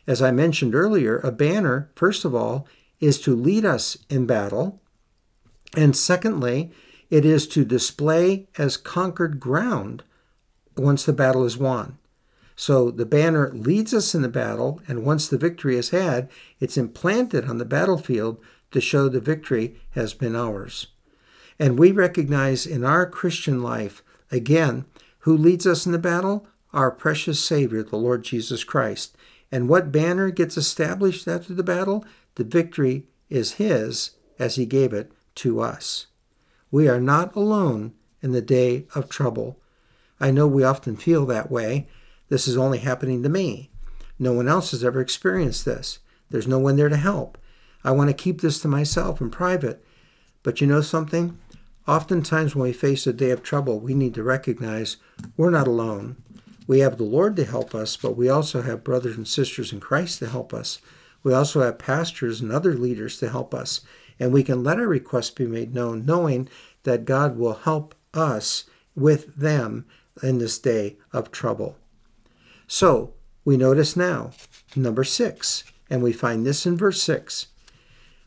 As 0.07 0.22
I 0.22 0.30
mentioned 0.30 0.76
earlier, 0.76 1.18
a 1.18 1.33
banner, 1.33 1.90
first 1.96 2.24
of 2.24 2.37
all, 2.37 2.68
is 3.00 3.20
to 3.22 3.35
lead 3.35 3.64
us 3.64 3.98
in 4.09 4.26
battle. 4.26 4.80
And 5.76 5.96
secondly, 5.96 6.70
it 7.10 7.24
is 7.24 7.46
to 7.48 7.64
display 7.64 8.48
as 8.58 8.76
conquered 8.76 9.40
ground 9.40 10.02
once 10.76 11.04
the 11.04 11.12
battle 11.12 11.44
is 11.44 11.56
won. 11.56 11.98
So 12.56 12.90
the 12.90 13.06
banner 13.06 13.50
leads 13.52 13.92
us 13.92 14.14
in 14.14 14.22
the 14.22 14.28
battle, 14.28 14.80
and 14.86 15.04
once 15.04 15.28
the 15.28 15.38
victory 15.38 15.76
is 15.76 15.90
had, 15.90 16.30
it's 16.60 16.76
implanted 16.76 17.48
on 17.48 17.58
the 17.58 17.64
battlefield 17.64 18.40
to 18.70 18.80
show 18.80 19.08
the 19.08 19.20
victory 19.20 19.76
has 19.90 20.14
been 20.14 20.36
ours. 20.36 20.88
And 21.58 21.78
we 21.78 21.92
recognize 21.92 22.66
in 22.66 22.84
our 22.84 23.06
Christian 23.06 23.62
life, 23.62 24.02
again, 24.30 24.84
who 25.20 25.36
leads 25.36 25.66
us 25.66 25.86
in 25.86 25.92
the 25.92 25.98
battle? 25.98 26.46
Our 26.72 26.90
precious 26.90 27.42
Savior, 27.44 27.82
the 27.82 27.96
Lord 27.96 28.24
Jesus 28.24 28.64
Christ. 28.64 29.16
And 29.50 29.68
what 29.68 29.92
banner 29.92 30.30
gets 30.30 30.56
established 30.56 31.28
after 31.28 31.54
the 31.54 31.62
battle? 31.62 32.04
The 32.34 32.44
victory 32.44 33.06
is 33.30 33.52
His 33.52 34.12
as 34.38 34.56
He 34.56 34.66
gave 34.66 34.92
it 34.92 35.12
to 35.36 35.60
us. 35.60 36.06
We 36.74 36.88
are 36.88 37.00
not 37.00 37.37
alone 37.37 37.92
in 38.20 38.32
the 38.32 38.42
day 38.42 38.88
of 38.96 39.08
trouble. 39.08 39.60
I 40.18 40.32
know 40.32 40.48
we 40.48 40.64
often 40.64 40.96
feel 40.96 41.24
that 41.26 41.48
way. 41.48 41.87
This 42.30 42.48
is 42.48 42.56
only 42.56 42.78
happening 42.78 43.22
to 43.22 43.28
me. 43.28 43.70
No 44.18 44.32
one 44.32 44.48
else 44.48 44.72
has 44.72 44.82
ever 44.82 45.00
experienced 45.00 45.64
this. 45.64 46.00
There's 46.30 46.48
no 46.48 46.58
one 46.58 46.74
there 46.74 46.88
to 46.88 46.96
help. 46.96 47.38
I 47.84 47.92
want 47.92 48.10
to 48.10 48.12
keep 48.12 48.40
this 48.40 48.58
to 48.58 48.66
myself 48.66 49.20
in 49.20 49.30
private. 49.30 49.84
But 50.42 50.60
you 50.60 50.66
know 50.66 50.80
something? 50.80 51.38
Oftentimes, 51.87 52.56
when 52.56 52.64
we 52.64 52.72
face 52.72 53.06
a 53.06 53.12
day 53.12 53.30
of 53.30 53.44
trouble, 53.44 53.78
we 53.78 53.94
need 53.94 54.14
to 54.14 54.24
recognize 54.24 54.96
we're 55.37 55.50
not 55.50 55.68
alone. 55.68 56.16
We 56.66 56.80
have 56.80 56.98
the 56.98 57.04
Lord 57.04 57.37
to 57.37 57.44
help 57.44 57.72
us, 57.72 57.96
but 57.96 58.16
we 58.16 58.28
also 58.28 58.62
have 58.62 58.82
brothers 58.82 59.16
and 59.16 59.28
sisters 59.28 59.72
in 59.72 59.78
Christ 59.78 60.18
to 60.18 60.28
help 60.28 60.52
us. 60.52 60.80
We 61.22 61.32
also 61.32 61.60
have 61.60 61.78
pastors 61.78 62.40
and 62.40 62.50
other 62.50 62.74
leaders 62.74 63.18
to 63.18 63.30
help 63.30 63.54
us, 63.54 63.82
and 64.18 64.33
we 64.33 64.42
can 64.42 64.62
let 64.62 64.79
our 64.79 64.87
requests 64.87 65.31
be 65.31 65.46
made 65.46 65.74
known, 65.74 66.05
knowing 66.07 66.48
that 66.85 67.05
God 67.05 67.37
will 67.37 67.55
help 67.55 67.94
us 68.12 68.64
with 68.94 69.35
them 69.37 69.87
in 70.22 70.38
this 70.38 70.59
day 70.59 70.96
of 71.12 71.31
trouble. 71.31 71.77
So 72.66 73.14
we 73.44 73.57
notice 73.57 73.96
now, 73.96 74.33
number 74.77 75.05
six, 75.05 75.64
and 75.90 76.03
we 76.03 76.12
find 76.12 76.46
this 76.46 76.64
in 76.66 76.77
verse 76.77 77.03
six 77.03 77.48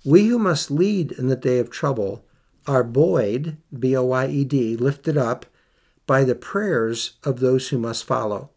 We 0.06 0.28
who 0.28 0.38
must 0.38 0.70
lead 0.70 1.12
in 1.14 1.28
the 1.28 1.36
day 1.36 1.60
of 1.60 1.70
trouble 1.70 2.24
are 2.68 2.84
buoyed, 2.84 3.58
B 3.78 3.96
O 3.96 4.04
Y 4.04 4.28
E 4.28 4.44
D, 4.44 4.76
lifted 4.76 5.18
up 5.18 5.46
by 6.06 6.24
the 6.24 6.36
prayers 6.36 7.14
of 7.24 7.40
those 7.40 7.70
who 7.70 7.78
must 7.78 8.06
follow. 8.06 8.50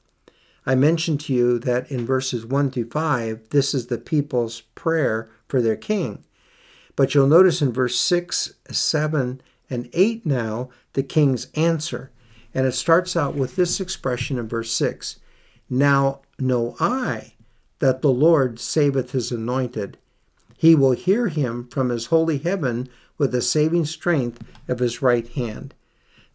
I 0.66 0.74
mentioned 0.74 1.20
to 1.20 1.32
you 1.32 1.58
that 1.60 1.90
in 1.90 2.04
verses 2.04 2.44
1 2.44 2.70
through 2.70 2.90
5, 2.90 3.48
this 3.50 3.74
is 3.74 3.86
the 3.86 3.98
people's 3.98 4.60
prayer 4.74 5.30
for 5.48 5.62
their 5.62 5.76
king. 5.76 6.24
But 7.00 7.14
you'll 7.14 7.28
notice 7.28 7.62
in 7.62 7.72
verse 7.72 7.98
6, 7.98 8.56
7, 8.70 9.40
and 9.70 9.88
8 9.94 10.26
now, 10.26 10.68
the 10.92 11.02
king's 11.02 11.46
answer. 11.54 12.10
And 12.52 12.66
it 12.66 12.72
starts 12.72 13.16
out 13.16 13.34
with 13.34 13.56
this 13.56 13.80
expression 13.80 14.38
in 14.38 14.46
verse 14.46 14.70
6 14.72 15.18
Now 15.70 16.20
know 16.38 16.76
I 16.78 17.32
that 17.78 18.02
the 18.02 18.12
Lord 18.12 18.60
saveth 18.60 19.12
his 19.12 19.32
anointed. 19.32 19.96
He 20.58 20.74
will 20.74 20.90
hear 20.90 21.28
him 21.28 21.68
from 21.68 21.88
his 21.88 22.08
holy 22.08 22.36
heaven 22.36 22.86
with 23.16 23.32
the 23.32 23.40
saving 23.40 23.86
strength 23.86 24.44
of 24.68 24.80
his 24.80 25.00
right 25.00 25.26
hand. 25.26 25.72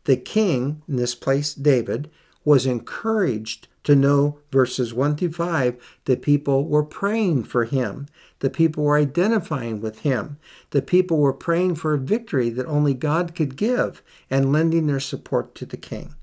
The 0.06 0.18
king, 0.18 0.82
in 0.88 0.96
this 0.96 1.14
place 1.14 1.54
David, 1.54 2.10
was 2.44 2.66
encouraged 2.66 3.68
to 3.84 3.96
know 3.96 4.40
verses 4.52 4.96
1 4.96 5.16
through 5.16 5.34
5 5.34 6.00
that 6.06 6.24
people 6.24 6.66
were 6.66 6.84
praying 6.84 7.44
for 7.44 7.66
him. 7.66 8.08
The 8.40 8.50
people 8.50 8.84
were 8.84 8.98
identifying 8.98 9.82
with 9.82 10.00
him. 10.00 10.38
The 10.72 10.82
people 10.82 11.18
were 11.18 11.34
praying 11.34 11.76
for 11.76 11.94
a 11.94 12.00
victory 12.00 12.50
that 12.50 12.66
only 12.66 12.94
God 12.94 13.36
could 13.36 13.56
give 13.56 14.04
and 14.30 14.52
lending 14.52 14.88
their 14.88 15.00
support 15.00 15.56
to 15.56 15.66
the 15.66 15.78
king. 15.78 16.16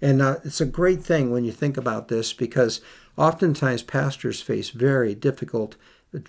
And 0.00 0.22
uh, 0.22 0.36
it's 0.44 0.60
a 0.60 0.66
great 0.66 1.02
thing 1.02 1.30
when 1.30 1.44
you 1.44 1.52
think 1.52 1.76
about 1.76 2.08
this 2.08 2.32
because 2.32 2.80
oftentimes 3.16 3.82
pastors 3.82 4.40
face 4.40 4.70
very 4.70 5.14
difficult 5.14 5.76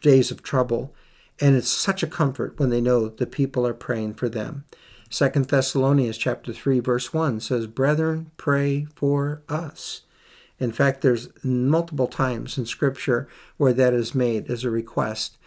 days 0.02 0.32
of 0.32 0.44
trouble. 0.44 0.94
And 1.40 1.56
it's 1.56 1.70
such 1.70 2.04
a 2.04 2.08
comfort 2.08 2.60
when 2.60 2.70
they 2.70 2.82
know 2.82 3.08
the 3.08 3.28
people 3.28 3.66
are 3.66 3.74
praying 3.74 4.16
for 4.16 4.28
them. 4.28 4.66
Second 5.10 5.46
Thessalonians 5.46 6.18
chapter 6.18 6.54
3 6.54 6.80
verse 6.80 7.14
1 7.14 7.40
says, 7.40 7.68
"Brethren, 7.68 8.32
pray 8.38 8.88
for 8.96 9.42
us." 9.48 10.02
In 10.60 10.72
fact, 10.72 11.02
there's 11.02 11.30
multiple 11.44 12.08
times 12.08 12.58
in 12.58 12.66
Scripture 12.66 13.28
where 13.58 13.74
that 13.74 13.94
is 13.94 14.14
made 14.14 14.50
as 14.50 14.64
a 14.64 14.70
request. 14.70 15.38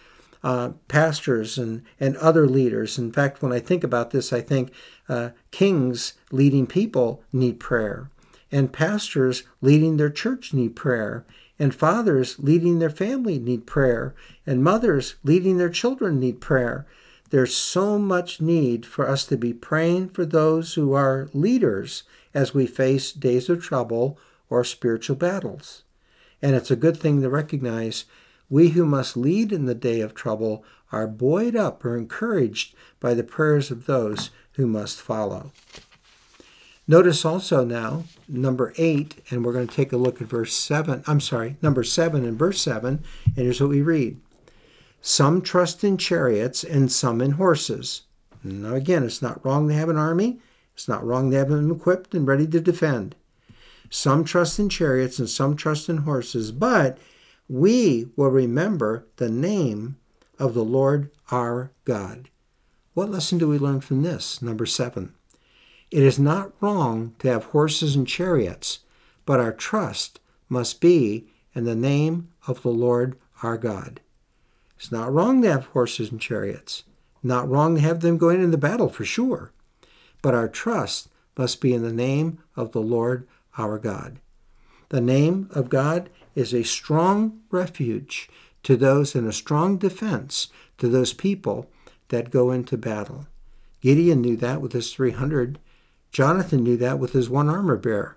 Uh, 0.42 0.70
pastors 0.88 1.57
and, 1.57 1.83
and 2.01 2.16
other 2.16 2.48
leaders. 2.48 2.98
In 2.98 3.12
fact, 3.12 3.42
when 3.42 3.53
I 3.53 3.61
think 3.61 3.85
about 3.85 4.11
this, 4.11 4.33
I 4.33 4.40
think 4.40 4.72
uh, 5.09 5.31
kings 5.53 6.14
leading 6.33 6.66
people 6.66 7.22
need 7.33 7.61
prayer, 7.61 8.11
and 8.51 8.72
pastors 8.72 9.44
leading 9.61 9.98
their 9.98 10.11
church 10.11 10.53
need 10.53 10.75
prayer, 10.75 11.25
and 11.61 11.72
fathers 11.72 12.40
leading 12.40 12.81
their 12.81 12.90
family 12.90 13.38
need 13.38 13.68
prayer, 13.68 14.16
and 14.44 14.64
mothers 14.64 15.14
leading 15.22 15.59
their 15.59 15.70
children 15.70 16.18
need 16.18 16.40
prayer. 16.40 16.87
There's 17.31 17.55
so 17.55 17.96
much 17.96 18.40
need 18.40 18.85
for 18.85 19.09
us 19.09 19.25
to 19.27 19.37
be 19.37 19.55
praying 19.55 20.09
for 20.09 20.27
those 20.27 20.75
who 20.75 20.92
are 20.92 21.31
leaders 21.33 22.03
as 22.35 22.53
we 22.53 22.66
face 22.66 23.12
days 23.12 23.48
of 23.48 23.62
trouble 23.62 24.18
or 24.52 24.64
spiritual 24.64 25.16
battles. 25.16 25.82
And 26.42 26.54
it's 26.54 26.70
a 26.70 26.76
good 26.76 26.98
thing 26.98 27.22
to 27.22 27.30
recognize 27.30 28.04
we 28.50 28.68
who 28.70 28.84
must 28.84 29.16
lead 29.16 29.50
in 29.50 29.64
the 29.64 29.74
day 29.74 30.02
of 30.02 30.14
trouble 30.14 30.62
are 30.92 31.06
buoyed 31.06 31.56
up 31.56 31.82
or 31.86 31.96
encouraged 31.96 32.74
by 33.00 33.14
the 33.14 33.24
prayers 33.24 33.70
of 33.70 33.86
those 33.86 34.28
who 34.52 34.66
must 34.66 35.00
follow. 35.00 35.52
Notice 36.86 37.24
also 37.24 37.64
now, 37.64 38.04
number 38.28 38.74
eight, 38.76 39.14
and 39.30 39.42
we're 39.42 39.54
going 39.54 39.68
to 39.68 39.74
take 39.74 39.92
a 39.92 39.96
look 39.96 40.20
at 40.20 40.28
verse 40.28 40.52
seven. 40.52 41.02
I'm 41.06 41.20
sorry, 41.20 41.56
number 41.62 41.82
seven 41.82 42.26
and 42.26 42.38
verse 42.38 42.60
seven, 42.60 43.02
and 43.24 43.36
here's 43.36 43.60
what 43.60 43.70
we 43.70 43.80
read 43.80 44.20
Some 45.00 45.40
trust 45.40 45.82
in 45.82 45.96
chariots 45.96 46.62
and 46.62 46.92
some 46.92 47.22
in 47.22 47.32
horses. 47.32 48.02
Now, 48.44 48.74
again, 48.74 49.04
it's 49.04 49.22
not 49.22 49.42
wrong 49.46 49.68
to 49.68 49.74
have 49.74 49.88
an 49.88 49.96
army, 49.96 50.40
it's 50.74 50.88
not 50.88 51.06
wrong 51.06 51.30
to 51.30 51.38
have 51.38 51.48
them 51.48 51.70
equipped 51.70 52.14
and 52.14 52.26
ready 52.26 52.46
to 52.48 52.60
defend. 52.60 53.14
Some 53.94 54.24
trust 54.24 54.59
in 54.59 54.70
chariots 54.70 55.18
and 55.18 55.28
some 55.28 55.55
trust 55.55 55.90
in 55.90 55.98
horses, 55.98 56.50
but 56.50 56.96
we 57.46 58.09
will 58.16 58.31
remember 58.31 59.07
the 59.16 59.28
name 59.28 59.98
of 60.38 60.55
the 60.55 60.64
Lord 60.64 61.11
our 61.31 61.72
God. 61.85 62.31
What 62.94 63.11
lesson 63.11 63.37
do 63.37 63.46
we 63.46 63.59
learn 63.59 63.83
from 63.83 64.02
this? 64.02 64.40
Number 64.40 64.64
seven. 64.64 65.12
It 65.90 66.02
is 66.02 66.18
not 66.18 66.55
wrong 66.62 67.14
to 67.18 67.28
have 67.28 67.44
horses 67.44 67.94
and 67.94 68.09
chariots, 68.09 68.78
but 69.26 69.40
our 69.40 69.52
trust 69.52 70.20
must 70.48 70.81
be 70.81 71.26
in 71.55 71.66
the 71.66 71.76
name 71.76 72.28
of 72.46 72.62
the 72.62 72.70
Lord 72.70 73.18
our 73.42 73.59
God. 73.59 74.00
It's 74.78 74.90
not 74.90 75.12
wrong 75.12 75.42
to 75.42 75.52
have 75.52 75.66
horses 75.66 76.11
and 76.11 76.18
chariots, 76.18 76.85
not 77.22 77.46
wrong 77.46 77.74
to 77.74 77.83
have 77.83 78.00
them 78.00 78.16
going 78.16 78.42
into 78.42 78.57
battle 78.57 78.88
for 78.88 79.05
sure, 79.05 79.52
but 80.22 80.35
our 80.35 80.48
trust 80.48 81.09
must 81.37 81.61
be 81.61 81.74
in 81.74 81.83
the 81.83 81.92
name 81.92 82.38
of 82.57 82.72
the 82.72 82.81
Lord 82.81 83.28
our 83.58 83.78
God. 83.78 84.18
The 84.88 85.00
name 85.00 85.48
of 85.52 85.68
God 85.68 86.10
is 86.34 86.52
a 86.52 86.64
strong 86.64 87.40
refuge 87.50 88.28
to 88.62 88.76
those 88.76 89.14
and 89.14 89.26
a 89.26 89.32
strong 89.32 89.78
defense 89.78 90.48
to 90.78 90.88
those 90.88 91.12
people 91.12 91.68
that 92.08 92.30
go 92.30 92.50
into 92.50 92.76
battle. 92.76 93.26
Gideon 93.80 94.20
knew 94.20 94.36
that 94.36 94.60
with 94.60 94.72
his 94.72 94.92
300. 94.92 95.58
Jonathan 96.12 96.62
knew 96.62 96.76
that 96.76 96.98
with 96.98 97.12
his 97.12 97.28
one 97.28 97.48
armor 97.48 97.76
bearer. 97.76 98.16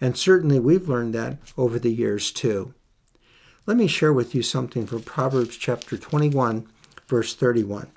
And 0.00 0.16
certainly 0.16 0.58
we've 0.58 0.88
learned 0.88 1.14
that 1.14 1.38
over 1.56 1.78
the 1.78 1.92
years 1.92 2.32
too. 2.32 2.74
Let 3.66 3.76
me 3.76 3.86
share 3.86 4.12
with 4.12 4.34
you 4.34 4.42
something 4.42 4.86
from 4.86 5.02
Proverbs 5.02 5.56
chapter 5.56 5.96
21, 5.96 6.66
verse 7.06 7.34
31. 7.34 7.88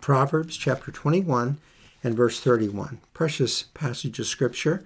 Proverbs 0.00 0.56
chapter 0.56 0.92
21 0.92 1.58
and 2.04 2.16
verse 2.16 2.40
31. 2.40 3.00
Precious 3.12 3.62
passage 3.62 4.18
of 4.20 4.26
scripture. 4.26 4.84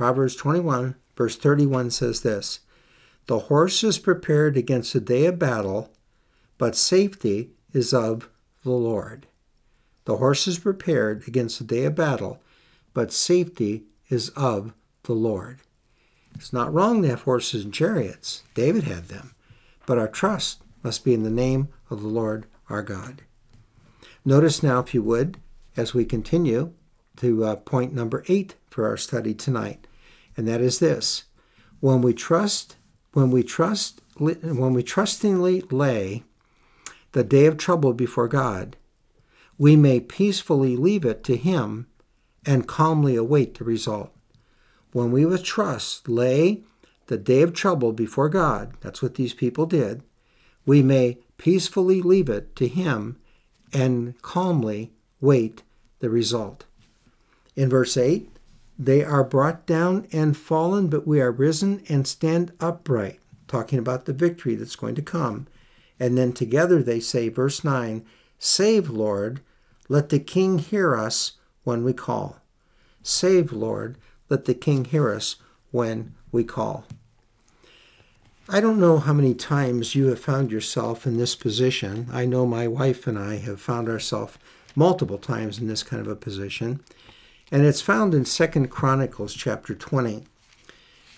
Proverbs 0.00 0.34
21, 0.36 0.94
verse 1.14 1.36
31 1.36 1.90
says 1.90 2.22
this 2.22 2.60
The 3.26 3.38
horse 3.38 3.84
is 3.84 3.98
prepared 3.98 4.56
against 4.56 4.94
the 4.94 5.00
day 5.00 5.26
of 5.26 5.38
battle, 5.38 5.92
but 6.56 6.74
safety 6.74 7.50
is 7.74 7.92
of 7.92 8.30
the 8.64 8.70
Lord. 8.70 9.26
The 10.06 10.16
horse 10.16 10.48
is 10.48 10.58
prepared 10.58 11.28
against 11.28 11.58
the 11.58 11.66
day 11.66 11.84
of 11.84 11.96
battle, 11.96 12.40
but 12.94 13.12
safety 13.12 13.84
is 14.08 14.30
of 14.30 14.72
the 15.02 15.12
Lord. 15.12 15.58
It's 16.34 16.50
not 16.50 16.72
wrong 16.72 17.02
to 17.02 17.08
have 17.08 17.24
horses 17.24 17.64
and 17.64 17.74
chariots. 17.74 18.42
David 18.54 18.84
had 18.84 19.08
them. 19.08 19.34
But 19.84 19.98
our 19.98 20.08
trust 20.08 20.62
must 20.82 21.04
be 21.04 21.12
in 21.12 21.24
the 21.24 21.30
name 21.30 21.68
of 21.90 22.00
the 22.00 22.08
Lord 22.08 22.46
our 22.70 22.82
God. 22.82 23.20
Notice 24.24 24.62
now, 24.62 24.80
if 24.80 24.94
you 24.94 25.02
would, 25.02 25.36
as 25.76 25.92
we 25.92 26.06
continue 26.06 26.72
to 27.16 27.44
uh, 27.44 27.56
point 27.56 27.92
number 27.92 28.24
eight 28.28 28.54
for 28.70 28.88
our 28.88 28.96
study 28.96 29.34
tonight 29.34 29.86
and 30.36 30.46
that 30.48 30.60
is 30.60 30.78
this. 30.78 31.24
When 31.80 32.02
we 32.02 32.14
trust 32.14 32.76
when 33.12 33.30
we 33.30 33.42
trust 33.42 34.00
when 34.18 34.72
we 34.72 34.82
trustingly 34.82 35.62
lay 35.70 36.22
the 37.12 37.24
day 37.24 37.46
of 37.46 37.56
trouble 37.56 37.92
before 37.92 38.28
God 38.28 38.76
we 39.58 39.76
may 39.76 40.00
peacefully 40.00 40.76
leave 40.76 41.04
it 41.04 41.22
to 41.24 41.36
him 41.36 41.86
and 42.46 42.66
calmly 42.66 43.14
await 43.14 43.58
the 43.58 43.64
result. 43.64 44.10
When 44.92 45.12
we 45.12 45.26
with 45.26 45.44
trust 45.44 46.08
lay 46.08 46.62
the 47.08 47.18
day 47.18 47.42
of 47.42 47.52
trouble 47.52 47.92
before 47.92 48.28
God 48.28 48.74
that's 48.80 49.02
what 49.02 49.16
these 49.16 49.34
people 49.34 49.66
did 49.66 50.02
we 50.66 50.82
may 50.82 51.18
peacefully 51.38 52.02
leave 52.02 52.28
it 52.28 52.54
to 52.56 52.68
him 52.68 53.16
and 53.72 54.20
calmly 54.22 54.92
wait 55.20 55.62
the 56.00 56.10
result. 56.10 56.66
In 57.56 57.68
verse 57.68 57.96
8 57.96 58.28
they 58.80 59.04
are 59.04 59.22
brought 59.22 59.66
down 59.66 60.08
and 60.10 60.34
fallen, 60.34 60.88
but 60.88 61.06
we 61.06 61.20
are 61.20 61.30
risen 61.30 61.82
and 61.90 62.08
stand 62.08 62.50
upright, 62.60 63.20
talking 63.46 63.78
about 63.78 64.06
the 64.06 64.14
victory 64.14 64.54
that's 64.54 64.74
going 64.74 64.94
to 64.94 65.02
come. 65.02 65.46
And 66.00 66.16
then 66.16 66.32
together 66.32 66.82
they 66.82 66.98
say, 66.98 67.28
verse 67.28 67.62
9, 67.62 68.02
Save, 68.38 68.88
Lord, 68.88 69.42
let 69.90 70.08
the 70.08 70.18
King 70.18 70.58
hear 70.58 70.96
us 70.96 71.32
when 71.62 71.84
we 71.84 71.92
call. 71.92 72.38
Save, 73.02 73.52
Lord, 73.52 73.98
let 74.30 74.46
the 74.46 74.54
King 74.54 74.86
hear 74.86 75.10
us 75.10 75.36
when 75.72 76.14
we 76.32 76.42
call. 76.42 76.86
I 78.48 78.60
don't 78.60 78.80
know 78.80 78.96
how 78.96 79.12
many 79.12 79.34
times 79.34 79.94
you 79.94 80.06
have 80.06 80.20
found 80.20 80.50
yourself 80.50 81.06
in 81.06 81.18
this 81.18 81.34
position. 81.34 82.08
I 82.10 82.24
know 82.24 82.46
my 82.46 82.66
wife 82.66 83.06
and 83.06 83.18
I 83.18 83.36
have 83.36 83.60
found 83.60 83.90
ourselves 83.90 84.38
multiple 84.74 85.18
times 85.18 85.58
in 85.58 85.66
this 85.66 85.82
kind 85.82 86.00
of 86.00 86.08
a 86.08 86.16
position 86.16 86.80
and 87.50 87.64
it's 87.64 87.80
found 87.80 88.14
in 88.14 88.24
Second 88.24 88.68
Chronicles 88.68 89.34
chapter 89.34 89.74
20. 89.74 90.24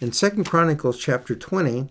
In 0.01 0.13
Second 0.13 0.45
Chronicles 0.45 0.99
chapter 0.99 1.35
20, 1.35 1.89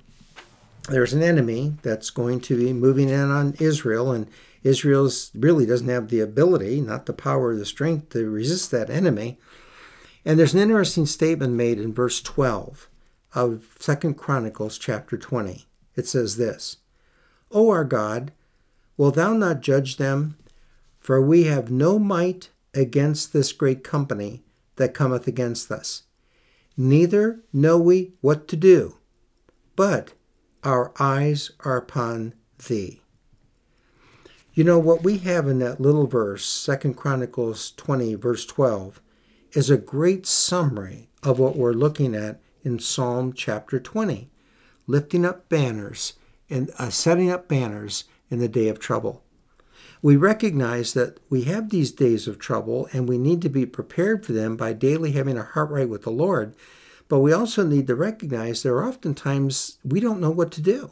there's 0.90 1.14
an 1.14 1.22
enemy 1.22 1.76
that's 1.84 2.10
going 2.10 2.40
to 2.42 2.58
be 2.58 2.74
moving 2.74 3.10
in 3.10 3.30
on 3.30 3.56
Israel, 3.60 4.12
and 4.12 4.28
Israel 4.64 5.10
really 5.36 5.66
doesn't 5.66 5.88
have 5.88 6.10
the 6.10 6.20
ability, 6.20 6.82
not 6.82 7.06
the 7.06 7.14
power 7.14 7.50
or 7.50 7.56
the 7.56 7.66
strength 7.66 8.10
to 8.10 8.30
resist 8.30 8.72
that 8.72 8.90
enemy. 8.90 9.40
And 10.26 10.38
there's 10.38 10.54
an 10.54 10.60
interesting 10.60 11.06
statement 11.06 11.54
made 11.54 11.80
in 11.80 11.94
verse 11.94 12.22
12 12.22 12.90
of 13.34 13.76
Second 13.80 14.16
Chronicles 14.16 14.78
chapter 14.78 15.18
20. 15.18 15.66
It 15.96 16.08
says 16.08 16.38
this, 16.38 16.78
O 17.52 17.70
our 17.70 17.84
God, 17.84 18.32
wilt 18.98 19.16
thou 19.16 19.34
not 19.34 19.62
judge 19.62 19.98
them 19.98 20.36
For 21.02 21.20
we 21.20 21.46
have 21.46 21.72
no 21.72 21.98
might 21.98 22.50
against 22.74 23.34
this 23.34 23.52
great 23.52 23.84
company 23.84 24.44
that 24.78 24.94
cometh 24.94 25.28
against 25.28 25.72
us, 25.72 26.04
neither 26.78 27.42
know 27.52 27.78
we 27.78 28.14
what 28.22 28.48
to 28.48 28.56
do, 28.56 28.98
but 29.76 30.14
our 30.64 30.92
eyes 31.00 31.52
are 31.62 31.78
upon 31.78 32.34
thee. 32.68 33.02
You 34.54 34.64
know 34.64 34.80
what 34.80 35.04
we 35.04 35.20
have 35.20 35.48
in 35.48 35.60
that 35.60 35.80
little 35.80 36.08
verse, 36.08 36.46
Second 36.46 36.96
Chronicles 36.96 37.72
20, 37.72 38.16
verse 38.16 38.46
12, 38.46 39.02
is 39.54 39.70
a 39.70 39.78
great 39.78 40.26
summary 40.26 41.10
of 41.24 41.40
what 41.40 41.56
we're 41.56 41.74
looking 41.74 42.16
at 42.16 42.42
in 42.64 42.80
Psalm 42.80 43.34
chapter 43.34 43.80
20, 43.80 44.30
lifting 44.88 45.26
up 45.26 45.48
banners 45.48 46.14
and 46.50 46.70
uh, 46.78 46.90
setting 46.90 47.32
up 47.32 47.48
banners 47.48 48.04
in 48.30 48.40
the 48.40 48.50
day 48.50 48.68
of 48.68 48.80
trouble. 48.80 49.24
We 50.02 50.16
recognize 50.16 50.94
that 50.94 51.20
we 51.30 51.44
have 51.44 51.70
these 51.70 51.92
days 51.92 52.28
of 52.28 52.40
trouble 52.40 52.90
and 52.92 53.08
we 53.08 53.18
need 53.18 53.42
to 53.44 53.50
be 53.50 53.66
prepared 53.66 54.26
for 54.26 54.34
them 54.34 54.58
by 54.58 54.74
daily 54.74 55.12
having 55.12 55.38
our 55.38 55.44
heart 55.44 55.70
right 55.70 55.88
with 55.88 56.04
the 56.04 56.12
Lord. 56.12 56.56
But 57.08 57.20
we 57.20 57.34
also 57.34 57.66
need 57.66 57.88
to 57.88 57.96
recognize 57.96 58.64
there 58.64 58.76
are 58.78 58.88
oftentimes 58.88 59.78
we 59.84 60.00
don't 60.00 60.22
know 60.22 60.32
what 60.32 60.52
to 60.54 60.62
do. 60.62 60.92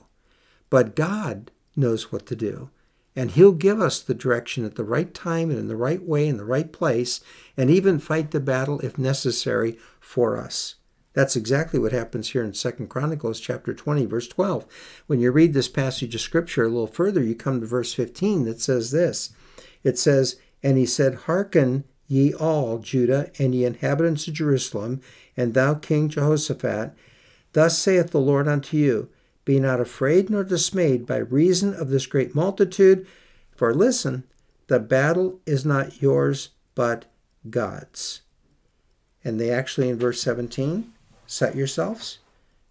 But 0.69 0.95
God 0.95 1.49
knows 1.75 2.11
what 2.11 2.25
to 2.27 2.35
do. 2.35 2.69
And 3.15 3.31
He'll 3.31 3.53
give 3.53 3.81
us 3.81 3.99
the 3.99 4.13
direction 4.13 4.63
at 4.63 4.75
the 4.75 4.83
right 4.83 5.11
time 5.13 5.49
and 5.49 5.57
in 5.57 5.67
the 5.67 5.75
right 5.75 6.03
way, 6.03 6.27
in 6.27 6.37
the 6.37 6.45
right 6.45 6.71
place, 6.71 7.21
and 7.57 7.69
even 7.69 7.99
fight 7.99 8.31
the 8.31 8.39
battle 8.39 8.79
if 8.81 8.97
necessary 8.97 9.77
for 9.99 10.37
us. 10.37 10.75
That's 11.19 11.36
exactly 11.36 11.82
what 11.82 11.91
happens 11.91 12.29
here 12.29 12.45
in 12.45 12.53
Second 12.53 12.88
Chronicles 12.88 13.41
chapter 13.41 13.73
20 13.73 14.05
verse 14.05 14.29
12. 14.29 14.65
When 15.08 15.19
you 15.19 15.32
read 15.34 15.53
this 15.53 15.67
passage 15.67 16.15
of 16.15 16.21
scripture 16.21 16.63
a 16.63 16.69
little 16.69 16.88
further, 16.88 17.21
you 17.21 17.36
come 17.36 17.60
to 17.60 17.65
verse 17.67 17.93
15 17.93 18.45
that 18.45 18.62
says 18.62 18.91
this. 18.91 19.32
It 19.84 19.97
says, 19.97 20.38
"And 20.63 20.77
he 20.77 20.86
said, 20.86 21.25
Hearken 21.25 21.84
ye 22.08 22.34
all 22.34 22.77
Judah 22.79 23.32
and 23.38 23.53
ye 23.53 23.65
inhabitants 23.65 24.29
of 24.29 24.36
Jerusalem, 24.36 25.01
and 25.36 25.53
thou 25.53 25.73
King 25.73 26.08
Jehoshaphat, 26.08 26.93
thus 27.51 27.77
saith 27.77 28.12
the 28.12 28.21
Lord 28.21 28.47
unto 28.47 28.77
you, 28.77 29.10
be 29.43 29.60
not 29.60 29.82
afraid 29.82 30.29
nor 30.29 30.45
dismayed 30.45 31.05
by 31.05 31.17
reason 31.17 31.73
of 31.73 31.89
this 31.89 32.05
great 32.05 32.34
multitude, 32.34 33.05
for 33.53 33.73
listen, 33.73 34.23
the 34.67 34.79
battle 34.79 35.41
is 35.45 35.65
not 35.65 36.01
yours 36.01 36.51
but 36.75 37.08
God's." 37.49 38.21
And 39.21 39.38
they 39.38 39.51
actually 39.51 39.89
in 39.89 39.99
verse 39.99 40.21
17 40.21 40.93
set 41.29 41.55
yourselves, 41.55 42.17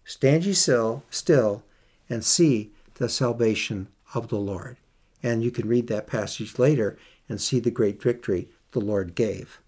stand 0.03 0.43
ye 0.43 0.51
still, 0.51 1.01
still, 1.09 1.63
and 2.09 2.25
see 2.25 2.71
the 2.95 3.07
salvation 3.07 3.87
of 4.13 4.27
the 4.27 4.37
Lord. 4.37 4.75
And 5.23 5.41
you 5.41 5.49
can 5.49 5.67
read 5.67 5.87
that 5.87 6.07
passage 6.07 6.59
later 6.59 6.97
and 7.29 7.39
see 7.39 7.61
the 7.61 7.71
great 7.71 8.03
victory 8.03 8.49
the 8.71 8.81
Lord 8.81 9.15
gave. 9.15 9.59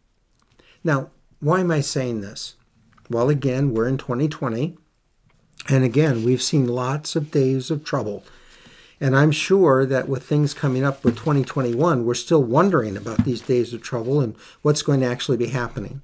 Now, 0.84 1.10
why 1.40 1.62
am 1.62 1.72
I 1.72 1.80
saying 1.80 2.20
this? 2.20 2.56
Well, 3.10 3.30
again, 3.30 3.74
we're 3.74 3.88
in 3.88 3.98
2020. 3.98 4.78
And 5.70 5.84
again, 5.86 6.26
we've 6.26 6.42
seen 6.42 6.68
lots 6.68 7.16
of 7.16 7.32
days 7.32 7.72
of 7.72 7.86
trouble. 7.86 8.26
And 9.00 9.16
I'm 9.16 9.32
sure 9.32 9.86
that 9.86 10.10
with 10.10 10.24
things 10.24 10.54
coming 10.54 10.84
up 10.84 11.04
with 11.06 11.16
2021, 11.16 12.06
we're 12.06 12.14
still 12.14 12.44
wondering 12.44 12.98
about 12.98 13.24
these 13.24 13.42
days 13.42 13.74
of 13.74 13.82
trouble 13.82 14.20
and 14.20 14.36
what's 14.64 14.82
going 14.82 15.00
to 15.00 15.06
actually 15.06 15.38
be 15.38 15.48
happening. 15.48 16.02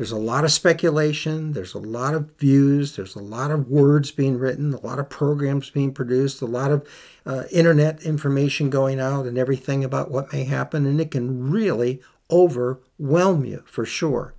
There's 0.00 0.12
a 0.12 0.16
lot 0.16 0.44
of 0.44 0.50
speculation, 0.50 1.52
there's 1.52 1.74
a 1.74 1.78
lot 1.78 2.14
of 2.14 2.30
views, 2.38 2.96
there's 2.96 3.16
a 3.16 3.22
lot 3.22 3.50
of 3.50 3.68
words 3.68 4.10
being 4.10 4.38
written, 4.38 4.72
a 4.72 4.80
lot 4.80 4.98
of 4.98 5.10
programs 5.10 5.68
being 5.68 5.92
produced, 5.92 6.40
a 6.40 6.46
lot 6.46 6.70
of 6.70 6.88
uh, 7.26 7.42
internet 7.52 8.02
information 8.02 8.70
going 8.70 8.98
out, 8.98 9.26
and 9.26 9.36
everything 9.36 9.84
about 9.84 10.10
what 10.10 10.32
may 10.32 10.44
happen, 10.44 10.86
and 10.86 11.02
it 11.02 11.10
can 11.10 11.50
really 11.50 12.00
overwhelm 12.30 13.44
you 13.44 13.62
for 13.66 13.84
sure. 13.84 14.32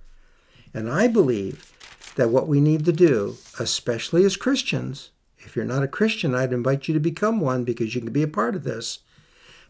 And 0.74 0.90
I 0.90 1.06
believe 1.06 1.72
that 2.16 2.30
what 2.30 2.48
we 2.48 2.60
need 2.60 2.84
to 2.86 2.92
do, 2.92 3.36
especially 3.60 4.24
as 4.24 4.36
Christians, 4.36 5.10
if 5.38 5.54
you're 5.54 5.64
not 5.64 5.84
a 5.84 5.86
Christian, 5.86 6.34
I'd 6.34 6.52
invite 6.52 6.88
you 6.88 6.94
to 6.94 6.98
become 6.98 7.38
one 7.38 7.62
because 7.62 7.94
you 7.94 8.00
can 8.00 8.12
be 8.12 8.24
a 8.24 8.26
part 8.26 8.56
of 8.56 8.64
this. 8.64 8.98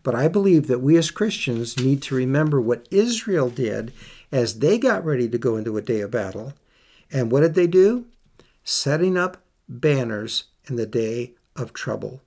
But 0.02 0.14
I 0.14 0.26
believe 0.26 0.68
that 0.68 0.80
we 0.80 0.96
as 0.96 1.10
Christians 1.10 1.78
need 1.78 2.00
to 2.04 2.14
remember 2.14 2.62
what 2.62 2.88
Israel 2.90 3.50
did 3.50 3.92
as 4.32 4.58
they 4.58 4.78
got 4.78 5.04
ready 5.04 5.28
to 5.28 5.38
go 5.38 5.56
into 5.56 5.76
a 5.76 5.82
day 5.82 6.00
of 6.00 6.10
battle. 6.10 6.54
And 7.12 7.30
what 7.30 7.40
did 7.40 7.54
they 7.54 7.66
do? 7.66 8.06
Setting 8.64 9.16
up 9.16 9.36
banners 9.68 10.44
in 10.66 10.76
the 10.76 10.86
day 10.86 11.32
of 11.54 11.72
trouble. 11.72 12.22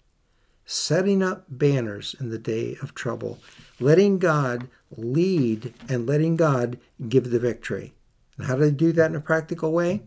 Setting 0.66 1.22
up 1.24 1.46
banners 1.50 2.16
in 2.20 2.30
the 2.30 2.38
day 2.38 2.78
of 2.82 2.94
trouble. 2.94 3.40
Letting 3.80 4.20
God 4.20 4.68
lead 4.96 5.74
and 5.90 6.08
letting 6.08 6.36
God 6.36 6.78
give 7.10 7.32
the 7.32 7.40
victory. 7.40 7.94
And 8.38 8.48
how 8.48 8.56
do 8.56 8.62
they 8.62 8.72
do 8.72 8.92
that 8.92 9.10
in 9.10 9.16
a 9.16 9.22
practical 9.22 9.72
way? 9.72 10.04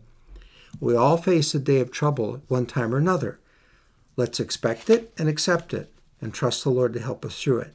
We 0.79 0.95
all 0.95 1.17
face 1.17 1.53
a 1.53 1.59
day 1.59 1.79
of 1.79 1.91
trouble 1.91 2.41
one 2.47 2.65
time 2.65 2.93
or 2.93 2.97
another. 2.97 3.39
Let's 4.15 4.39
expect 4.39 4.89
it 4.89 5.13
and 5.17 5.27
accept 5.27 5.73
it 5.73 5.91
and 6.21 6.33
trust 6.33 6.63
the 6.63 6.69
Lord 6.69 6.93
to 6.93 6.99
help 6.99 7.25
us 7.25 7.41
through 7.41 7.59
it. 7.59 7.73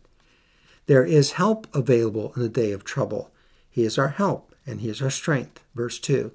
There 0.87 1.05
is 1.05 1.33
help 1.33 1.67
available 1.75 2.33
in 2.37 2.43
the 2.43 2.49
day 2.49 2.73
of 2.73 2.85
trouble. 2.85 3.31
He 3.75 3.85
is 3.85 3.99
our 3.99 4.11
help 4.11 4.55
and 4.65 4.81
He 4.81 4.89
is 4.89 5.03
our 5.03 5.11
strength. 5.11 5.61
Verse 5.75 5.99
2. 5.99 6.31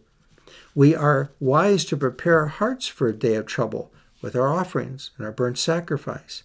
We 0.76 0.94
are 0.94 1.32
wise 1.40 1.86
to 1.86 1.96
prepare 1.96 2.40
our 2.40 2.48
hearts 2.48 2.88
for 2.88 3.08
a 3.08 3.14
day 3.14 3.36
of 3.36 3.46
trouble 3.46 3.94
with 4.22 4.36
our 4.36 4.54
offerings 4.54 5.12
and 5.16 5.26
our 5.26 5.32
burnt 5.32 5.58
sacrifice. 5.58 6.44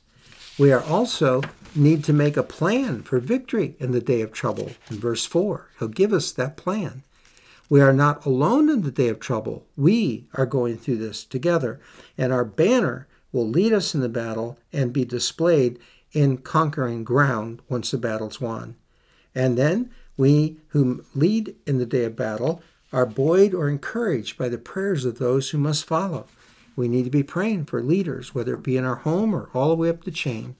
We 0.57 0.71
are 0.71 0.85
also 0.85 1.43
need 1.75 2.05
to 2.05 2.13
make 2.13 2.37
a 2.37 2.45
plan 2.45 3.03
for 3.03 3.19
victory 3.19 3.75
in 3.81 3.91
the 3.91 4.01
day 4.01 4.21
of 4.21 4.31
trouble. 4.31 4.71
In 4.89 5.01
verse 5.01 5.27
4, 5.27 5.71
He'll 5.81 5.89
give 5.89 6.13
us 6.13 6.31
that 6.31 6.57
plan. 6.57 7.03
We 7.69 7.81
are 7.81 7.93
not 7.93 8.25
alone 8.25 8.71
in 8.71 8.83
the 8.83 8.93
day 8.93 9.09
of 9.09 9.19
trouble. 9.19 9.67
We 9.77 10.29
are 10.35 10.47
going 10.47 10.77
through 10.77 10.99
this 10.99 11.25
together, 11.25 11.81
and 12.17 12.33
our 12.33 12.45
banner 12.45 13.09
will 13.33 13.49
lead 13.49 13.73
us 13.73 13.97
in 13.97 14.01
the 14.01 14.09
battle 14.09 14.61
and 14.73 14.93
be 14.93 15.05
displayed 15.05 15.81
in 16.13 16.39
conquering 16.39 17.03
ground 17.03 17.63
once 17.69 17.91
the 17.91 17.99
battle's 17.99 18.41
won. 18.41 18.77
And 19.35 19.59
then 19.59 19.91
we 20.17 20.57
who 20.69 21.05
lead 21.15 21.55
in 21.67 21.79
the 21.79 21.87
day 21.87 22.05
of 22.05 22.17
battle 22.17 22.63
are 22.93 23.07
buoyed 23.07 23.53
or 23.53 23.69
encouraged 23.69 24.39
by 24.39 24.49
the 24.49 24.59
prayers 24.59 25.05
of 25.05 25.19
those 25.19 25.51
who 25.51 25.59
must 25.59 25.85
follow. 25.85 26.27
We 26.77 26.89
need 26.89 27.05
to 27.05 27.11
be 27.11 27.23
praying 27.23 27.67
for 27.67 27.83
leaders, 27.83 28.35
whether 28.35 28.55
it 28.55 28.63
be 28.63 28.77
in 28.77 28.85
our 28.85 28.97
home 28.97 29.35
or 29.35 29.51
all 29.55 29.69
the 29.69 29.75
way 29.75 29.89
up 29.89 30.05
the 30.05 30.11
chain. 30.11 30.57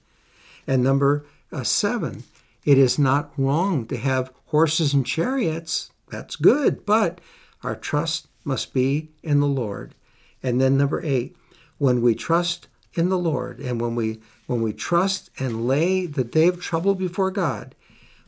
And 0.67 0.83
number 0.83 1.25
uh, 1.51 1.63
seven, 1.63 2.23
it 2.65 2.77
is 2.77 2.97
not 2.97 3.31
wrong 3.37 3.85
to 3.87 3.97
have 3.97 4.31
horses 4.47 4.93
and 4.93 5.05
chariots. 5.05 5.91
That's 6.09 6.35
good, 6.35 6.85
but 6.85 7.19
our 7.63 7.75
trust 7.75 8.27
must 8.43 8.73
be 8.73 9.09
in 9.23 9.39
the 9.39 9.47
Lord. 9.47 9.95
And 10.41 10.61
then 10.61 10.77
number 10.77 11.03
eight, 11.03 11.35
when 11.77 12.01
we 12.01 12.15
trust 12.15 12.67
in 12.93 13.09
the 13.09 13.17
Lord 13.17 13.59
and 13.59 13.81
when 13.81 13.95
we 13.95 14.19
when 14.47 14.61
we 14.61 14.73
trust 14.73 15.31
and 15.39 15.67
lay 15.67 16.05
the 16.05 16.23
day 16.23 16.47
of 16.47 16.61
trouble 16.61 16.93
before 16.93 17.31
God, 17.31 17.73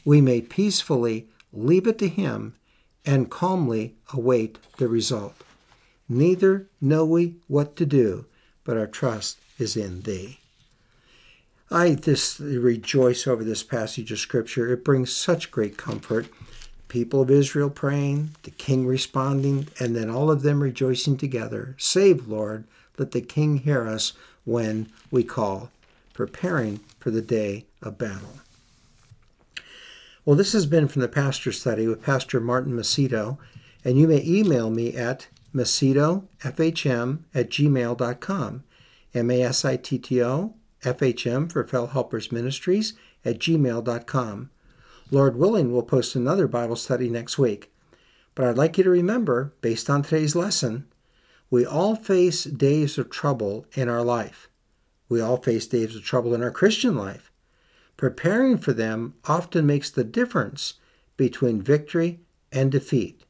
we 0.08 0.22
may 0.22 0.40
peacefully 0.40 1.28
leave 1.52 1.86
it 1.86 2.00
to 2.00 2.08
Him 2.08 2.56
and 3.06 3.30
calmly 3.30 3.94
await 4.14 4.58
the 4.78 4.88
result. 4.88 5.36
Neither 6.08 6.70
know 6.80 7.04
we 7.04 7.36
what 7.48 7.76
to 7.76 7.86
do, 7.86 8.26
but 8.64 8.78
our 8.78 8.88
trust 8.88 9.38
is 9.60 9.76
in 9.76 10.04
Thee. 10.04 10.40
I 11.70 11.96
just 11.96 12.40
rejoice 12.40 13.28
over 13.28 13.44
this 13.44 13.64
passage 13.64 14.10
of 14.14 14.20
Scripture. 14.20 14.72
It 14.72 14.86
brings 14.86 15.12
such 15.12 15.52
great 15.52 15.76
comfort. 15.76 16.28
People 16.88 17.22
of 17.22 17.30
Israel 17.30 17.70
praying, 17.70 18.30
the 18.44 18.52
king 18.52 18.88
responding, 18.88 19.68
and 19.78 19.94
then 19.94 20.10
all 20.10 20.32
of 20.32 20.42
them 20.42 20.64
rejoicing 20.64 21.18
together. 21.18 21.76
Save, 21.78 22.30
Lord, 22.30 22.64
let 22.98 23.12
the 23.12 23.20
king 23.20 23.58
hear 23.58 23.86
us 23.86 24.14
when 24.46 24.88
we 25.12 25.26
call, 25.26 25.70
preparing 26.14 26.80
for 26.98 27.12
the 27.12 27.22
day 27.22 27.66
of 27.82 27.98
battle. 27.98 28.40
Well, 30.28 30.36
this 30.36 30.52
has 30.52 30.66
been 30.66 30.90
from 30.90 31.02
the 31.02 31.08
Pastor 31.08 31.54
Study 31.54 31.88
with 31.88 32.04
Pastor 32.04 32.42
Martin 32.42 32.74
Masitto, 32.74 33.38
and 33.86 33.98
you 33.98 34.10
may 34.10 34.22
email 34.26 34.70
me 34.70 34.94
at 34.94 35.30
masittofhm 35.56 37.20
at 37.34 37.50
gmail.com, 37.50 38.64
M-A-S-I-T-T-O, 39.14 40.54
F-H-M 40.84 41.48
for 41.48 41.66
Fellow 41.66 41.88
Helpers 41.88 42.30
Ministries 42.30 42.94
at 43.24 43.40
gmail.com. 43.40 44.50
Lord 45.12 45.38
willing, 45.38 45.72
we'll 45.72 45.84
post 45.84 46.14
another 46.14 46.50
Bible 46.50 46.76
study 46.76 47.10
next 47.10 47.38
week. 47.38 47.72
But 48.36 48.48
I'd 48.48 48.58
like 48.58 48.78
you 48.78 48.84
to 48.84 48.90
remember, 48.90 49.54
based 49.62 49.90
on 49.90 50.02
today's 50.02 50.36
lesson, 50.36 50.88
we 51.50 51.66
all 51.66 51.96
face 51.96 52.44
days 52.44 52.98
of 52.98 53.10
trouble 53.10 53.66
in 53.76 53.88
our 53.88 54.04
life. 54.04 54.50
We 55.08 55.22
all 55.22 55.38
face 55.38 55.68
days 55.68 55.96
of 55.96 56.04
trouble 56.04 56.36
in 56.36 56.44
our 56.44 56.52
Christian 56.52 56.98
life. 56.98 57.27
Preparing 57.98 58.60
for 58.60 58.74
them 58.74 59.16
often 59.26 59.66
makes 59.66 59.90
the 59.90 60.04
difference 60.04 60.76
between 61.18 61.62
victory 61.62 62.20
and 62.52 62.72
defeat. 62.72 63.26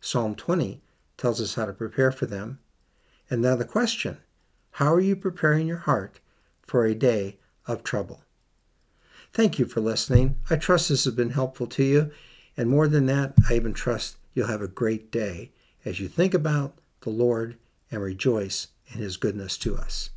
Psalm 0.00 0.34
20 0.36 0.80
tells 1.16 1.40
us 1.40 1.56
how 1.56 1.66
to 1.66 1.72
prepare 1.72 2.12
for 2.12 2.26
them. 2.26 2.60
And 3.28 3.42
now 3.42 3.56
the 3.56 3.64
question 3.64 4.18
how 4.76 4.94
are 4.94 5.00
you 5.00 5.16
preparing 5.16 5.66
your 5.66 5.78
heart 5.78 6.20
for 6.62 6.86
a 6.86 6.94
day 6.94 7.38
of 7.66 7.82
trouble? 7.82 8.22
Thank 9.32 9.58
you 9.58 9.66
for 9.66 9.80
listening. 9.80 10.36
I 10.48 10.56
trust 10.56 10.88
this 10.88 11.04
has 11.04 11.14
been 11.14 11.30
helpful 11.30 11.66
to 11.66 11.82
you. 11.82 12.10
And 12.56 12.68
more 12.68 12.86
than 12.86 13.06
that, 13.06 13.34
I 13.48 13.54
even 13.54 13.72
trust 13.72 14.16
you'll 14.34 14.46
have 14.46 14.62
a 14.62 14.68
great 14.68 15.10
day 15.10 15.52
as 15.84 16.00
you 16.00 16.08
think 16.08 16.32
about 16.32 16.78
the 17.00 17.10
Lord 17.10 17.56
and 17.90 18.00
rejoice 18.00 18.68
in 18.92 19.00
his 19.00 19.16
goodness 19.16 19.58
to 19.58 19.76
us. 19.76 20.10